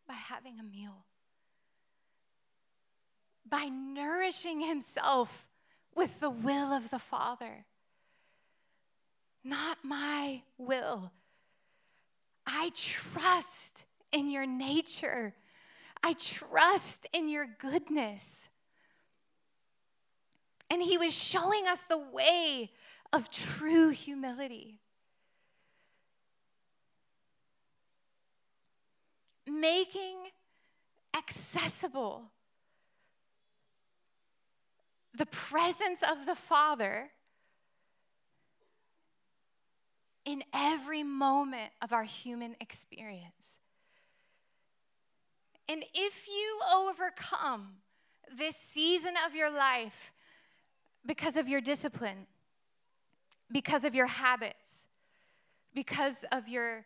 by 0.06 0.14
having 0.16 0.60
a 0.60 0.64
meal, 0.64 1.06
by 3.48 3.70
nourishing 3.70 4.60
himself 4.60 5.48
with 5.96 6.20
the 6.20 6.30
will 6.30 6.74
of 6.74 6.90
the 6.90 7.00
Father. 7.00 7.66
Not 9.44 9.80
my 9.84 10.44
will. 10.58 11.12
I 12.46 12.72
trust 12.76 13.86
in 14.12 14.30
your 14.30 14.46
nature. 14.46 15.34
I 16.04 16.14
trust 16.14 17.08
in 17.14 17.30
your 17.30 17.48
goodness. 17.60 18.50
And 20.70 20.82
he 20.82 20.98
was 20.98 21.14
showing 21.14 21.66
us 21.68 21.84
the 21.84 21.98
way 21.98 22.72
of 23.14 23.32
true 23.32 23.90
humility. 23.90 24.81
Making 29.48 30.18
accessible 31.16 32.32
the 35.14 35.26
presence 35.26 36.04
of 36.04 36.26
the 36.26 36.36
Father 36.36 37.10
in 40.26 40.44
every 40.54 41.04
moment 41.04 41.72
of 41.82 41.92
our 41.92 42.04
human 42.04 42.56
experience. 42.62 43.60
And 45.68 45.84
if 45.94 46.28
you 46.28 46.60
overcome 46.76 47.78
this 48.38 48.56
season 48.56 49.14
of 49.26 49.36
your 49.36 49.52
life 49.52 50.12
because 51.06 51.38
of 51.38 51.48
your 51.48 51.62
discipline, 51.62 52.28
because 53.52 53.84
of 53.84 53.96
your 53.96 54.06
habits, 54.06 54.86
because 55.74 56.26
of 56.32 56.48
your 56.48 56.86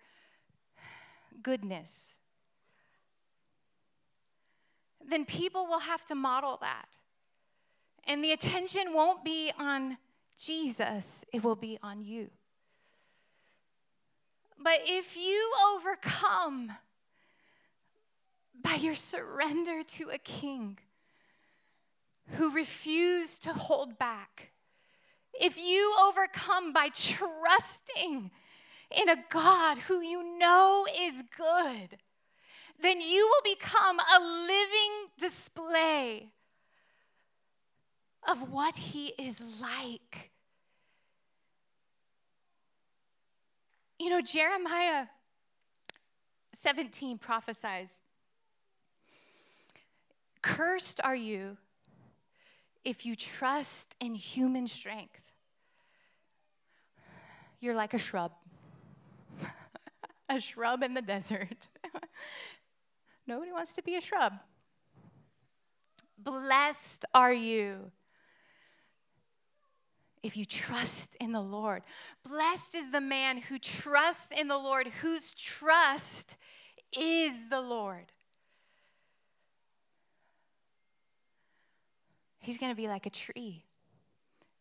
goodness, 1.41 2.14
then 5.07 5.25
people 5.25 5.67
will 5.67 5.79
have 5.79 6.05
to 6.05 6.15
model 6.15 6.57
that. 6.61 6.97
And 8.05 8.23
the 8.23 8.31
attention 8.31 8.93
won't 8.93 9.23
be 9.23 9.51
on 9.59 9.97
Jesus, 10.39 11.23
it 11.33 11.43
will 11.43 11.55
be 11.55 11.79
on 11.81 12.03
you. 12.03 12.29
But 14.61 14.79
if 14.83 15.15
you 15.15 15.51
overcome 15.73 16.71
by 18.61 18.75
your 18.75 18.95
surrender 18.95 19.83
to 19.83 20.09
a 20.09 20.17
king 20.17 20.79
who 22.31 22.51
refused 22.51 23.43
to 23.43 23.53
hold 23.53 23.97
back, 23.97 24.51
if 25.33 25.57
you 25.57 25.95
overcome 26.01 26.73
by 26.73 26.89
trusting 26.89 28.31
in 28.91 29.09
a 29.09 29.23
God 29.29 29.77
who 29.79 30.01
you 30.01 30.37
know 30.39 30.85
is 30.99 31.23
good, 31.35 31.97
then 32.81 33.01
you 33.01 33.29
will 33.29 33.55
become 33.55 33.99
a 33.99 34.19
living 34.21 35.09
display 35.19 36.31
of 38.27 38.51
what 38.51 38.75
He 38.75 39.13
is 39.17 39.41
like. 39.61 40.31
You 43.99 44.09
know, 44.09 44.21
Jeremiah 44.21 45.07
17 46.53 47.17
prophesies 47.17 48.01
Cursed 50.41 51.01
are 51.03 51.15
you 51.15 51.57
if 52.83 53.03
you 53.03 53.15
trust 53.15 53.95
in 53.99 54.13
human 54.13 54.67
strength. 54.67 55.33
You're 57.59 57.73
like 57.73 57.95
a 57.95 57.97
shrub, 57.97 58.31
a 60.29 60.39
shrub 60.39 60.83
in 60.83 60.93
the 60.93 61.01
desert. 61.01 61.67
Nobody 63.27 63.51
wants 63.51 63.73
to 63.73 63.81
be 63.81 63.95
a 63.95 64.01
shrub. 64.01 64.33
Blessed 66.17 67.05
are 67.13 67.33
you 67.33 67.91
if 70.23 70.35
you 70.35 70.45
trust 70.45 71.15
in 71.19 71.31
the 71.31 71.41
Lord. 71.41 71.83
Blessed 72.27 72.75
is 72.75 72.91
the 72.91 73.01
man 73.01 73.37
who 73.37 73.59
trusts 73.59 74.29
in 74.35 74.47
the 74.47 74.57
Lord, 74.57 74.87
whose 75.01 75.33
trust 75.33 76.37
is 76.97 77.49
the 77.49 77.61
Lord. 77.61 78.11
He's 82.39 82.57
going 82.57 82.71
to 82.71 82.75
be 82.75 82.87
like 82.87 83.05
a 83.05 83.11
tree 83.11 83.65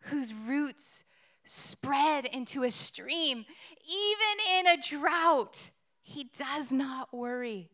whose 0.01 0.33
roots 0.35 1.05
spread 1.45 2.25
into 2.25 2.63
a 2.63 2.71
stream. 2.71 3.45
Even 3.87 4.59
in 4.59 4.67
a 4.67 4.81
drought, 4.81 5.71
he 6.03 6.31
does 6.37 6.73
not 6.73 7.15
worry 7.15 7.71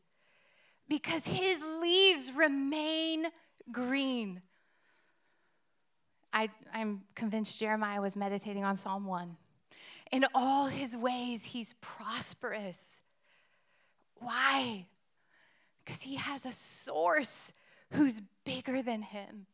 because 0.91 1.29
his 1.29 1.61
leaves 1.81 2.33
remain 2.33 3.27
green. 3.71 4.43
I, 6.33 6.51
am 6.75 7.03
convinced 7.15 7.59
Jeremiah 7.61 8.01
was 8.01 8.17
meditating 8.17 8.65
on 8.65 8.75
Psalm 8.75 9.07
1. 9.07 9.37
In 10.11 10.27
all 10.35 10.67
his 10.67 10.97
ways, 10.97 11.45
he's 11.45 11.75
prosperous. 11.81 13.01
Why? 14.17 14.87
Because 15.85 16.03
he 16.03 16.17
has 16.17 16.45
a 16.45 16.53
source 16.53 17.53
who's 17.93 18.21
bigger 18.45 18.83
than 18.83 19.03
him. 19.03 19.47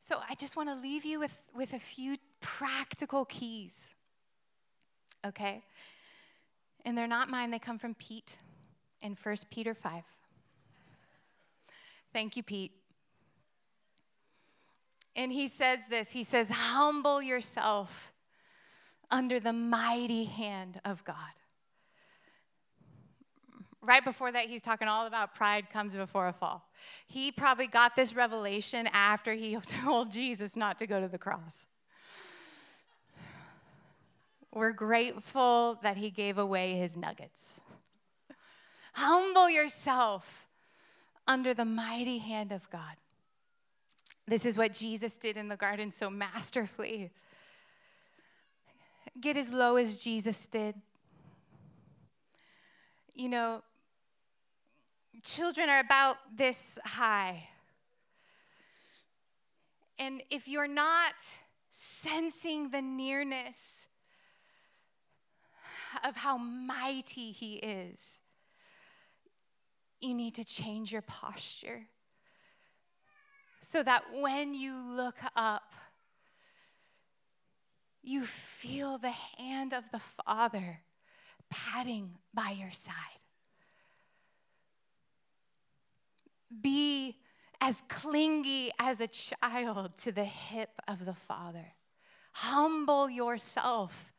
So 0.00 0.18
I 0.28 0.34
just 0.34 0.56
want 0.56 0.70
to 0.70 0.74
leave 0.74 1.04
you 1.04 1.20
with, 1.20 1.38
with 1.54 1.72
a 1.72 1.78
few 1.78 2.16
practical 2.40 3.26
keys. 3.26 3.94
Okay? 5.24 5.62
And 6.84 6.96
they're 6.96 7.06
not 7.06 7.28
mine, 7.28 7.50
they 7.50 7.58
come 7.58 7.78
from 7.78 7.94
Pete 7.94 8.36
in 9.02 9.16
1 9.22 9.36
Peter 9.50 9.74
5. 9.74 10.02
Thank 12.12 12.36
you, 12.36 12.42
Pete. 12.42 12.72
And 15.16 15.32
he 15.32 15.48
says 15.48 15.80
this 15.88 16.12
He 16.12 16.24
says, 16.24 16.50
Humble 16.50 17.22
yourself 17.22 18.12
under 19.10 19.40
the 19.40 19.52
mighty 19.52 20.24
hand 20.24 20.80
of 20.84 21.04
God. 21.04 21.16
Right 23.82 24.04
before 24.04 24.30
that, 24.30 24.46
he's 24.46 24.62
talking 24.62 24.88
all 24.88 25.06
about 25.06 25.34
pride 25.34 25.70
comes 25.70 25.94
before 25.94 26.28
a 26.28 26.32
fall. 26.32 26.68
He 27.06 27.32
probably 27.32 27.66
got 27.66 27.96
this 27.96 28.14
revelation 28.14 28.88
after 28.92 29.34
he 29.34 29.56
told 29.84 30.12
Jesus 30.12 30.54
not 30.56 30.78
to 30.80 30.86
go 30.86 31.00
to 31.00 31.08
the 31.08 31.18
cross. 31.18 31.66
We're 34.52 34.72
grateful 34.72 35.78
that 35.82 35.96
he 35.96 36.10
gave 36.10 36.36
away 36.38 36.74
his 36.74 36.96
nuggets. 36.96 37.60
Humble 38.94 39.48
yourself 39.48 40.48
under 41.26 41.54
the 41.54 41.64
mighty 41.64 42.18
hand 42.18 42.50
of 42.50 42.68
God. 42.70 42.96
This 44.26 44.44
is 44.44 44.58
what 44.58 44.72
Jesus 44.72 45.16
did 45.16 45.36
in 45.36 45.48
the 45.48 45.56
garden 45.56 45.90
so 45.90 46.10
masterfully. 46.10 47.10
Get 49.20 49.36
as 49.36 49.52
low 49.52 49.76
as 49.76 49.98
Jesus 49.98 50.46
did. 50.46 50.74
You 53.14 53.28
know, 53.28 53.62
children 55.22 55.68
are 55.68 55.80
about 55.80 56.16
this 56.34 56.78
high. 56.84 57.48
And 59.98 60.22
if 60.30 60.48
you're 60.48 60.68
not 60.68 61.14
sensing 61.70 62.70
the 62.70 62.82
nearness 62.82 63.86
of 66.04 66.16
how 66.16 66.36
mighty 66.36 67.32
He 67.32 67.54
is, 67.54 68.20
you 70.00 70.14
need 70.14 70.34
to 70.36 70.44
change 70.44 70.92
your 70.92 71.02
posture 71.02 71.86
so 73.60 73.82
that 73.82 74.04
when 74.18 74.54
you 74.54 74.74
look 74.74 75.18
up, 75.36 75.72
you 78.02 78.24
feel 78.24 78.96
the 78.96 79.12
hand 79.38 79.74
of 79.74 79.90
the 79.90 79.98
Father 79.98 80.80
patting 81.50 82.12
by 82.32 82.50
your 82.50 82.70
side. 82.70 82.94
Be 86.62 87.16
as 87.60 87.82
clingy 87.88 88.70
as 88.78 89.00
a 89.00 89.06
child 89.06 89.96
to 89.98 90.12
the 90.12 90.24
hip 90.24 90.70
of 90.88 91.04
the 91.04 91.14
Father. 91.14 91.74
Humble 92.32 93.10
yourself 93.10 94.12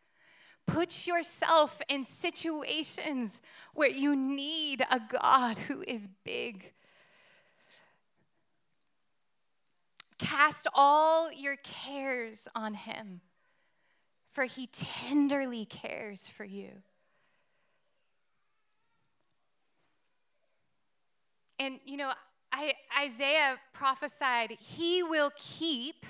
Put 0.66 1.06
yourself 1.08 1.82
in 1.90 2.04
situations 2.04 3.42
where 3.74 3.90
you 3.90 4.16
need 4.16 4.86
a 4.90 5.00
God 5.00 5.58
who 5.58 5.84
is 5.88 6.08
big. 6.24 6.72
Cast 10.18 10.68
all 10.74 11.32
your 11.32 11.56
cares 11.58 12.48
on 12.56 12.76
him, 12.76 13.22
for 14.30 14.46
he 14.46 14.68
tenderly 14.68 15.66
cares 15.66 16.28
for 16.28 16.46
you. 16.46 16.84
And 21.60 21.80
you 21.86 21.98
know, 21.98 22.12
I, 22.52 22.74
Isaiah 23.00 23.60
prophesied, 23.72 24.58
He 24.60 25.04
will 25.04 25.32
keep 25.36 26.06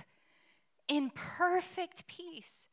in 0.88 1.12
perfect 1.14 2.08
peace 2.08 2.68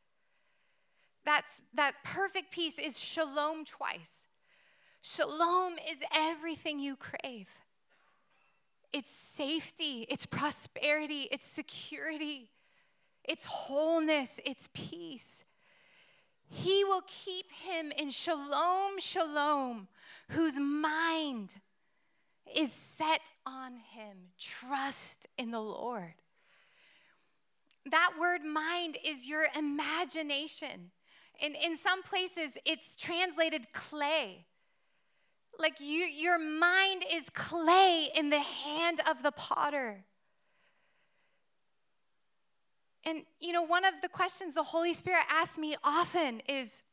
that's, 1.25 1.63
that 1.73 1.93
perfect 2.03 2.51
peace 2.51 2.79
is 2.79 2.99
shalom 2.99 3.65
twice. 3.65 4.27
Shalom 5.01 5.73
is 5.89 6.03
everything 6.13 6.79
you 6.79 6.95
crave. 6.95 7.47
It's 8.91 9.11
safety, 9.11 10.05
it's 10.09 10.25
prosperity, 10.25 11.27
it's 11.31 11.45
security, 11.45 12.49
it's 13.23 13.45
wholeness, 13.45 14.39
it's 14.45 14.67
peace. 14.73 15.43
He 16.49 16.83
will 16.83 17.03
keep 17.05 17.51
him 17.51 17.91
in 17.95 18.09
shalom, 18.09 18.99
shalom, 18.99 19.87
whose 20.29 20.59
mind 20.59 21.53
is 22.55 22.73
set 22.73 23.31
on 23.45 23.73
him. 23.73 24.31
Trust 24.39 25.27
in 25.37 25.51
the 25.51 25.61
Lord. 25.61 26.15
That 27.85 28.13
word 28.19 28.43
mind 28.43 28.97
is 29.05 29.27
your 29.27 29.45
imagination. 29.55 30.91
In, 31.41 31.55
in 31.55 31.77
some 31.77 32.03
places, 32.03 32.57
it's 32.65 32.95
translated 32.95 33.71
clay. 33.73 34.45
Like 35.57 35.79
you, 35.79 36.05
your 36.05 36.39
mind 36.39 37.03
is 37.11 37.29
clay 37.29 38.09
in 38.15 38.29
the 38.29 38.39
hand 38.39 38.99
of 39.09 39.23
the 39.23 39.31
potter. 39.31 40.05
And, 43.05 43.23
you 43.39 43.53
know, 43.53 43.63
one 43.63 43.85
of 43.85 44.01
the 44.01 44.09
questions 44.09 44.53
the 44.53 44.63
Holy 44.63 44.93
Spirit 44.93 45.23
asks 45.29 45.57
me 45.57 45.75
often 45.83 46.41
is 46.47 46.83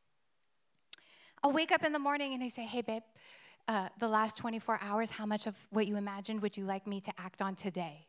I'll 1.43 1.53
wake 1.53 1.73
up 1.73 1.85
in 1.85 1.93
the 1.93 1.99
morning 1.99 2.35
and 2.35 2.43
I 2.43 2.49
say, 2.49 2.65
hey, 2.65 2.81
babe, 2.81 3.03
uh, 3.69 3.89
the 3.99 4.09
last 4.09 4.37
24 4.37 4.79
hours, 4.81 5.11
how 5.11 5.27
much 5.27 5.47
of 5.47 5.57
what 5.71 5.87
you 5.87 5.97
imagined 5.97 6.41
would 6.43 6.57
you 6.57 6.65
like 6.65 6.87
me 6.87 7.01
to 7.01 7.13
act 7.19 7.43
on 7.43 7.55
today? 7.55 8.07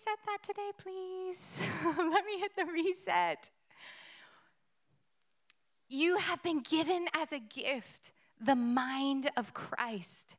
Reset 0.00 0.18
that 0.26 0.42
today, 0.42 0.70
please? 0.78 1.60
Let 1.84 2.24
me 2.24 2.38
hit 2.38 2.56
the 2.56 2.64
reset. 2.64 3.50
You 5.88 6.16
have 6.16 6.42
been 6.42 6.60
given 6.60 7.06
as 7.14 7.32
a 7.32 7.38
gift 7.38 8.12
the 8.40 8.54
mind 8.54 9.30
of 9.36 9.52
Christ. 9.52 10.36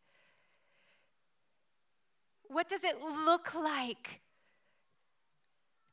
What 2.48 2.70
does 2.70 2.84
it 2.84 3.02
look 3.02 3.54
like 3.54 4.22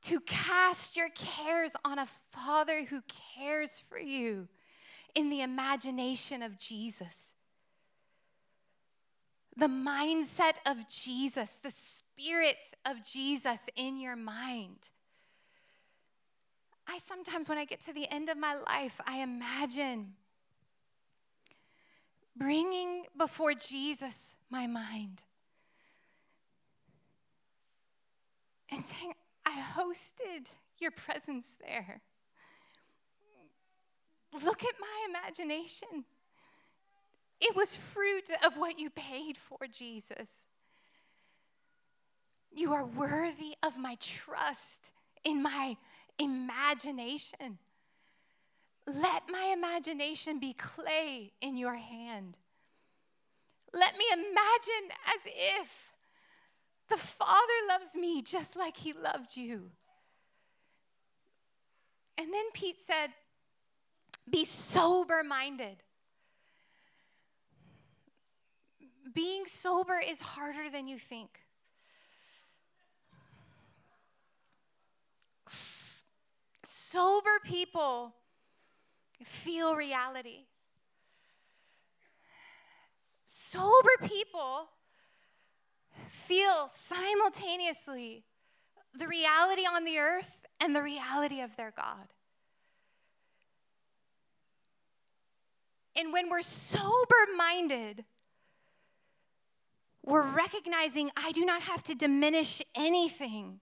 to 0.02 0.20
cast 0.20 0.96
your 0.96 1.10
cares 1.10 1.76
on 1.84 1.98
a 1.98 2.06
Father 2.32 2.84
who 2.84 3.02
cares 3.36 3.82
for 3.88 3.98
you 3.98 4.48
in 5.14 5.28
the 5.28 5.42
imagination 5.42 6.42
of 6.42 6.58
Jesus? 6.58 7.34
The 9.58 9.66
mindset 9.66 10.56
of 10.64 10.88
Jesus, 10.88 11.56
the 11.56 11.70
spirit 11.70 12.72
of 12.86 13.04
Jesus 13.04 13.68
in 13.74 14.00
your 14.00 14.14
mind. 14.14 14.90
I 16.86 16.98
sometimes, 16.98 17.48
when 17.48 17.58
I 17.58 17.64
get 17.64 17.80
to 17.82 17.92
the 17.92 18.10
end 18.10 18.28
of 18.28 18.38
my 18.38 18.54
life, 18.54 19.00
I 19.04 19.18
imagine 19.18 20.14
bringing 22.36 23.06
before 23.16 23.52
Jesus 23.52 24.36
my 24.48 24.68
mind 24.68 25.22
and 28.70 28.82
saying, 28.84 29.12
I 29.44 29.60
hosted 29.76 30.46
your 30.78 30.92
presence 30.92 31.56
there. 31.60 32.00
Look 34.44 34.62
at 34.62 34.74
my 34.80 35.06
imagination. 35.08 36.04
It 37.40 37.54
was 37.54 37.76
fruit 37.76 38.30
of 38.44 38.56
what 38.56 38.78
you 38.78 38.90
paid 38.90 39.36
for, 39.36 39.58
Jesus. 39.70 40.46
You 42.52 42.72
are 42.72 42.84
worthy 42.84 43.54
of 43.62 43.78
my 43.78 43.96
trust 44.00 44.90
in 45.24 45.42
my 45.42 45.76
imagination. 46.18 47.58
Let 48.86 49.24
my 49.30 49.54
imagination 49.56 50.40
be 50.40 50.54
clay 50.54 51.32
in 51.40 51.56
your 51.56 51.76
hand. 51.76 52.36
Let 53.72 53.96
me 53.96 54.04
imagine 54.12 54.90
as 55.14 55.26
if 55.26 55.92
the 56.88 56.96
Father 56.96 57.52
loves 57.68 57.94
me 57.96 58.22
just 58.22 58.56
like 58.56 58.78
he 58.78 58.92
loved 58.92 59.36
you. 59.36 59.70
And 62.16 62.32
then 62.32 62.46
Pete 62.52 62.80
said, 62.80 63.10
Be 64.28 64.44
sober 64.44 65.22
minded. 65.22 65.76
Being 69.14 69.46
sober 69.46 70.00
is 70.04 70.20
harder 70.20 70.70
than 70.70 70.86
you 70.86 70.98
think. 70.98 71.40
Sober 76.62 77.38
people 77.44 78.14
feel 79.24 79.74
reality. 79.74 80.46
Sober 83.24 83.90
people 84.02 84.68
feel 86.08 86.68
simultaneously 86.68 88.24
the 88.94 89.06
reality 89.06 89.62
on 89.62 89.84
the 89.84 89.98
earth 89.98 90.44
and 90.60 90.74
the 90.74 90.82
reality 90.82 91.40
of 91.40 91.56
their 91.56 91.72
God. 91.74 92.08
And 95.96 96.12
when 96.12 96.28
we're 96.28 96.42
sober 96.42 97.26
minded, 97.36 98.04
we're 100.08 100.26
recognizing 100.26 101.10
I 101.16 101.32
do 101.32 101.44
not 101.44 101.62
have 101.62 101.82
to 101.84 101.94
diminish 101.94 102.62
anything 102.74 103.60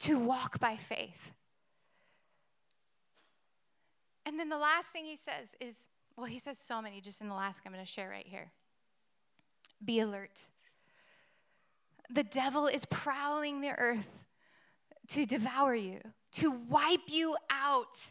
to 0.00 0.18
walk 0.18 0.58
by 0.58 0.76
faith. 0.76 1.32
And 4.26 4.38
then 4.38 4.48
the 4.48 4.58
last 4.58 4.88
thing 4.88 5.04
he 5.04 5.16
says 5.16 5.54
is 5.60 5.86
well, 6.16 6.26
he 6.26 6.38
says 6.38 6.58
so 6.58 6.80
many 6.80 7.00
just 7.00 7.20
in 7.20 7.28
the 7.28 7.34
last 7.34 7.60
I'm 7.64 7.72
going 7.72 7.84
to 7.84 7.90
share 7.90 8.08
right 8.08 8.26
here. 8.26 8.50
Be 9.84 10.00
alert. 10.00 10.40
The 12.10 12.24
devil 12.24 12.66
is 12.66 12.84
prowling 12.86 13.60
the 13.60 13.72
earth 13.78 14.24
to 15.08 15.26
devour 15.26 15.74
you, 15.74 16.00
to 16.32 16.50
wipe 16.50 17.08
you 17.08 17.36
out 17.50 18.10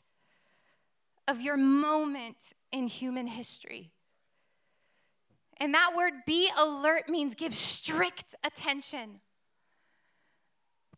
of 1.27 1.41
your 1.41 1.57
moment 1.57 2.37
in 2.71 2.87
human 2.87 3.27
history. 3.27 3.91
And 5.57 5.73
that 5.73 5.93
word 5.95 6.13
be 6.25 6.49
alert 6.57 7.07
means 7.07 7.33
give 7.33 7.55
strict 7.55 8.35
attention. 8.43 9.21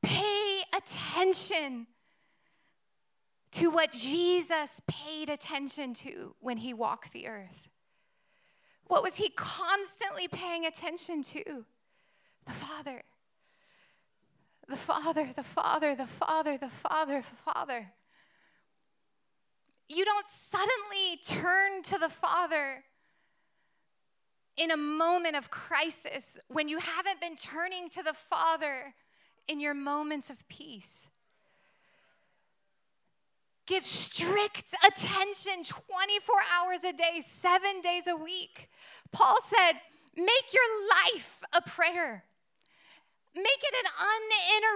Pay 0.02 0.62
attention 0.76 1.88
to 3.52 3.70
what 3.70 3.92
Jesus 3.92 4.82
paid 4.88 5.30
attention 5.30 5.94
to 5.96 6.36
when 6.40 6.58
he 6.58 6.74
walked 6.74 7.14
the 7.14 7.28
earth. 7.28 7.70
What 8.86 9.04
was 9.04 9.16
he 9.18 9.30
constantly 9.30 10.28
paying 10.28 10.66
attention 10.66 11.22
to? 11.24 11.66
The 12.46 12.54
Father. 12.54 13.04
The 14.70 14.78
Father, 14.78 15.30
the 15.36 15.44
Father, 15.44 15.96
the 15.96 16.08
Father, 16.08 16.58
the 16.58 16.70
Father, 16.70 17.22
the 17.22 17.52
Father. 17.52 17.92
You 19.90 20.04
don't 20.04 20.28
suddenly 20.28 21.20
turn 21.26 21.84
to 21.84 21.98
the 21.98 22.10
Father 22.10 22.84
in 24.58 24.72
a 24.72 24.78
moment 24.78 25.36
of 25.36 25.50
crisis 25.52 26.40
when 26.48 26.68
you 26.68 26.80
haven't 26.80 27.22
been 27.22 27.36
turning 27.36 27.90
to 27.90 28.04
the 28.04 28.14
Father 28.14 28.96
in 29.48 29.60
your 29.60 29.74
moments 29.74 30.30
of 30.30 30.48
peace. 30.50 31.08
Give 33.68 33.86
strict 33.86 34.74
attention 34.86 35.64
24 35.64 36.36
hours 36.56 36.84
a 36.84 36.94
day, 36.94 37.22
seven 37.24 37.82
days 37.82 38.08
a 38.08 38.16
week. 38.16 38.70
Paul 39.12 39.38
said, 39.44 39.74
make 40.16 40.54
your 40.54 40.90
life 40.90 41.44
a 41.54 41.62
prayer. 41.62 42.24
Make 43.36 43.46
it 43.46 43.86
an 43.86 43.92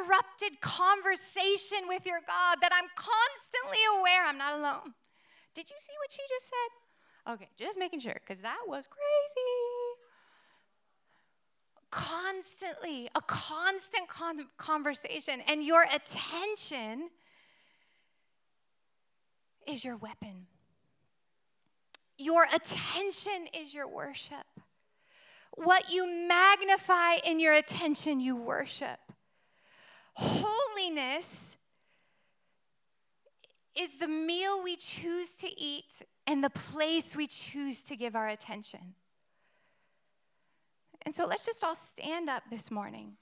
uninterrupted 0.05 0.61
conversation 0.61 1.87
with 1.87 2.05
your 2.05 2.19
God 2.19 2.57
that 2.61 2.71
I'm 2.73 2.89
constantly 2.95 3.79
aware 3.97 4.25
I'm 4.25 4.37
not 4.37 4.59
alone. 4.59 4.93
Did 5.55 5.69
you 5.69 5.75
see 5.79 5.93
what 5.99 6.11
she 6.11 6.21
just 6.29 6.45
said? 6.45 6.80
Okay, 7.29 7.49
just 7.57 7.77
making 7.77 7.99
sure, 7.99 8.15
because 8.15 8.41
that 8.41 8.59
was 8.67 8.87
crazy. 8.87 9.01
Constantly, 11.91 13.09
a 13.15 13.21
constant 13.21 14.07
con- 14.07 14.47
conversation, 14.57 15.41
and 15.47 15.63
your 15.63 15.85
attention 15.93 17.09
is 19.67 19.85
your 19.85 19.97
weapon. 19.97 20.47
Your 22.17 22.47
attention 22.53 23.47
is 23.53 23.73
your 23.73 23.87
worship. 23.87 24.45
What 25.55 25.91
you 25.91 26.07
magnify 26.27 27.15
in 27.25 27.39
your 27.39 27.53
attention, 27.53 28.19
you 28.19 28.35
worship. 28.35 28.99
Holiness 30.13 31.57
is 33.75 33.99
the 33.99 34.07
meal 34.07 34.61
we 34.63 34.75
choose 34.75 35.35
to 35.35 35.47
eat 35.59 36.03
and 36.31 36.41
the 36.41 36.49
place 36.49 37.13
we 37.13 37.27
choose 37.27 37.83
to 37.83 37.97
give 37.97 38.15
our 38.15 38.29
attention. 38.29 38.95
And 41.01 41.13
so 41.13 41.25
let's 41.25 41.45
just 41.45 41.61
all 41.61 41.75
stand 41.75 42.29
up 42.29 42.43
this 42.49 42.71
morning. 42.71 43.17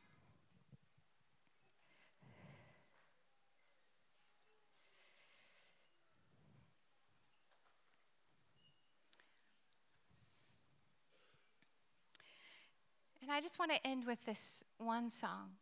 And 13.24 13.32
I 13.32 13.42
just 13.42 13.58
want 13.58 13.72
to 13.72 13.88
end 13.88 14.06
with 14.06 14.24
this 14.26 14.64
one 14.78 15.10
song. 15.10 15.54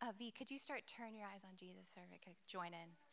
Uh, 0.00 0.06
v, 0.18 0.30
could 0.30 0.50
you 0.50 0.58
start 0.58 0.84
Turn 0.86 1.14
Your 1.14 1.26
Eyes 1.26 1.42
on 1.44 1.54
Jesus 1.58 1.82
so 1.94 2.00
I 2.00 2.16
could 2.24 2.36
join 2.46 2.68
in? 2.68 3.09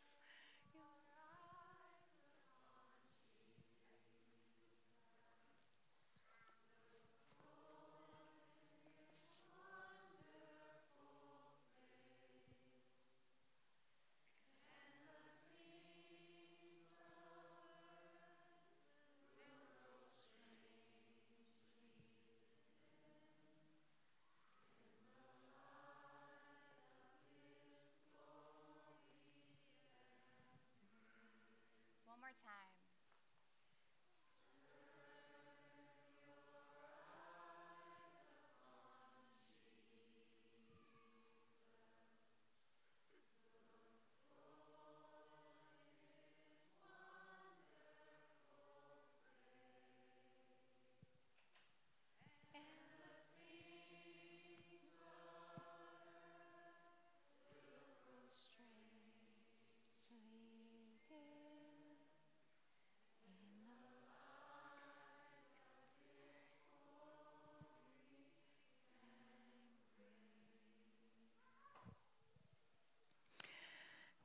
more 32.28 32.36
time. 32.44 32.67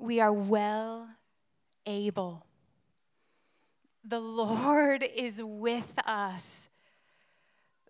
We 0.04 0.20
are 0.20 0.34
well 0.34 1.08
able. 1.86 2.46
The 4.04 4.20
Lord 4.20 5.02
is 5.02 5.42
with 5.42 5.94
us. 6.06 6.68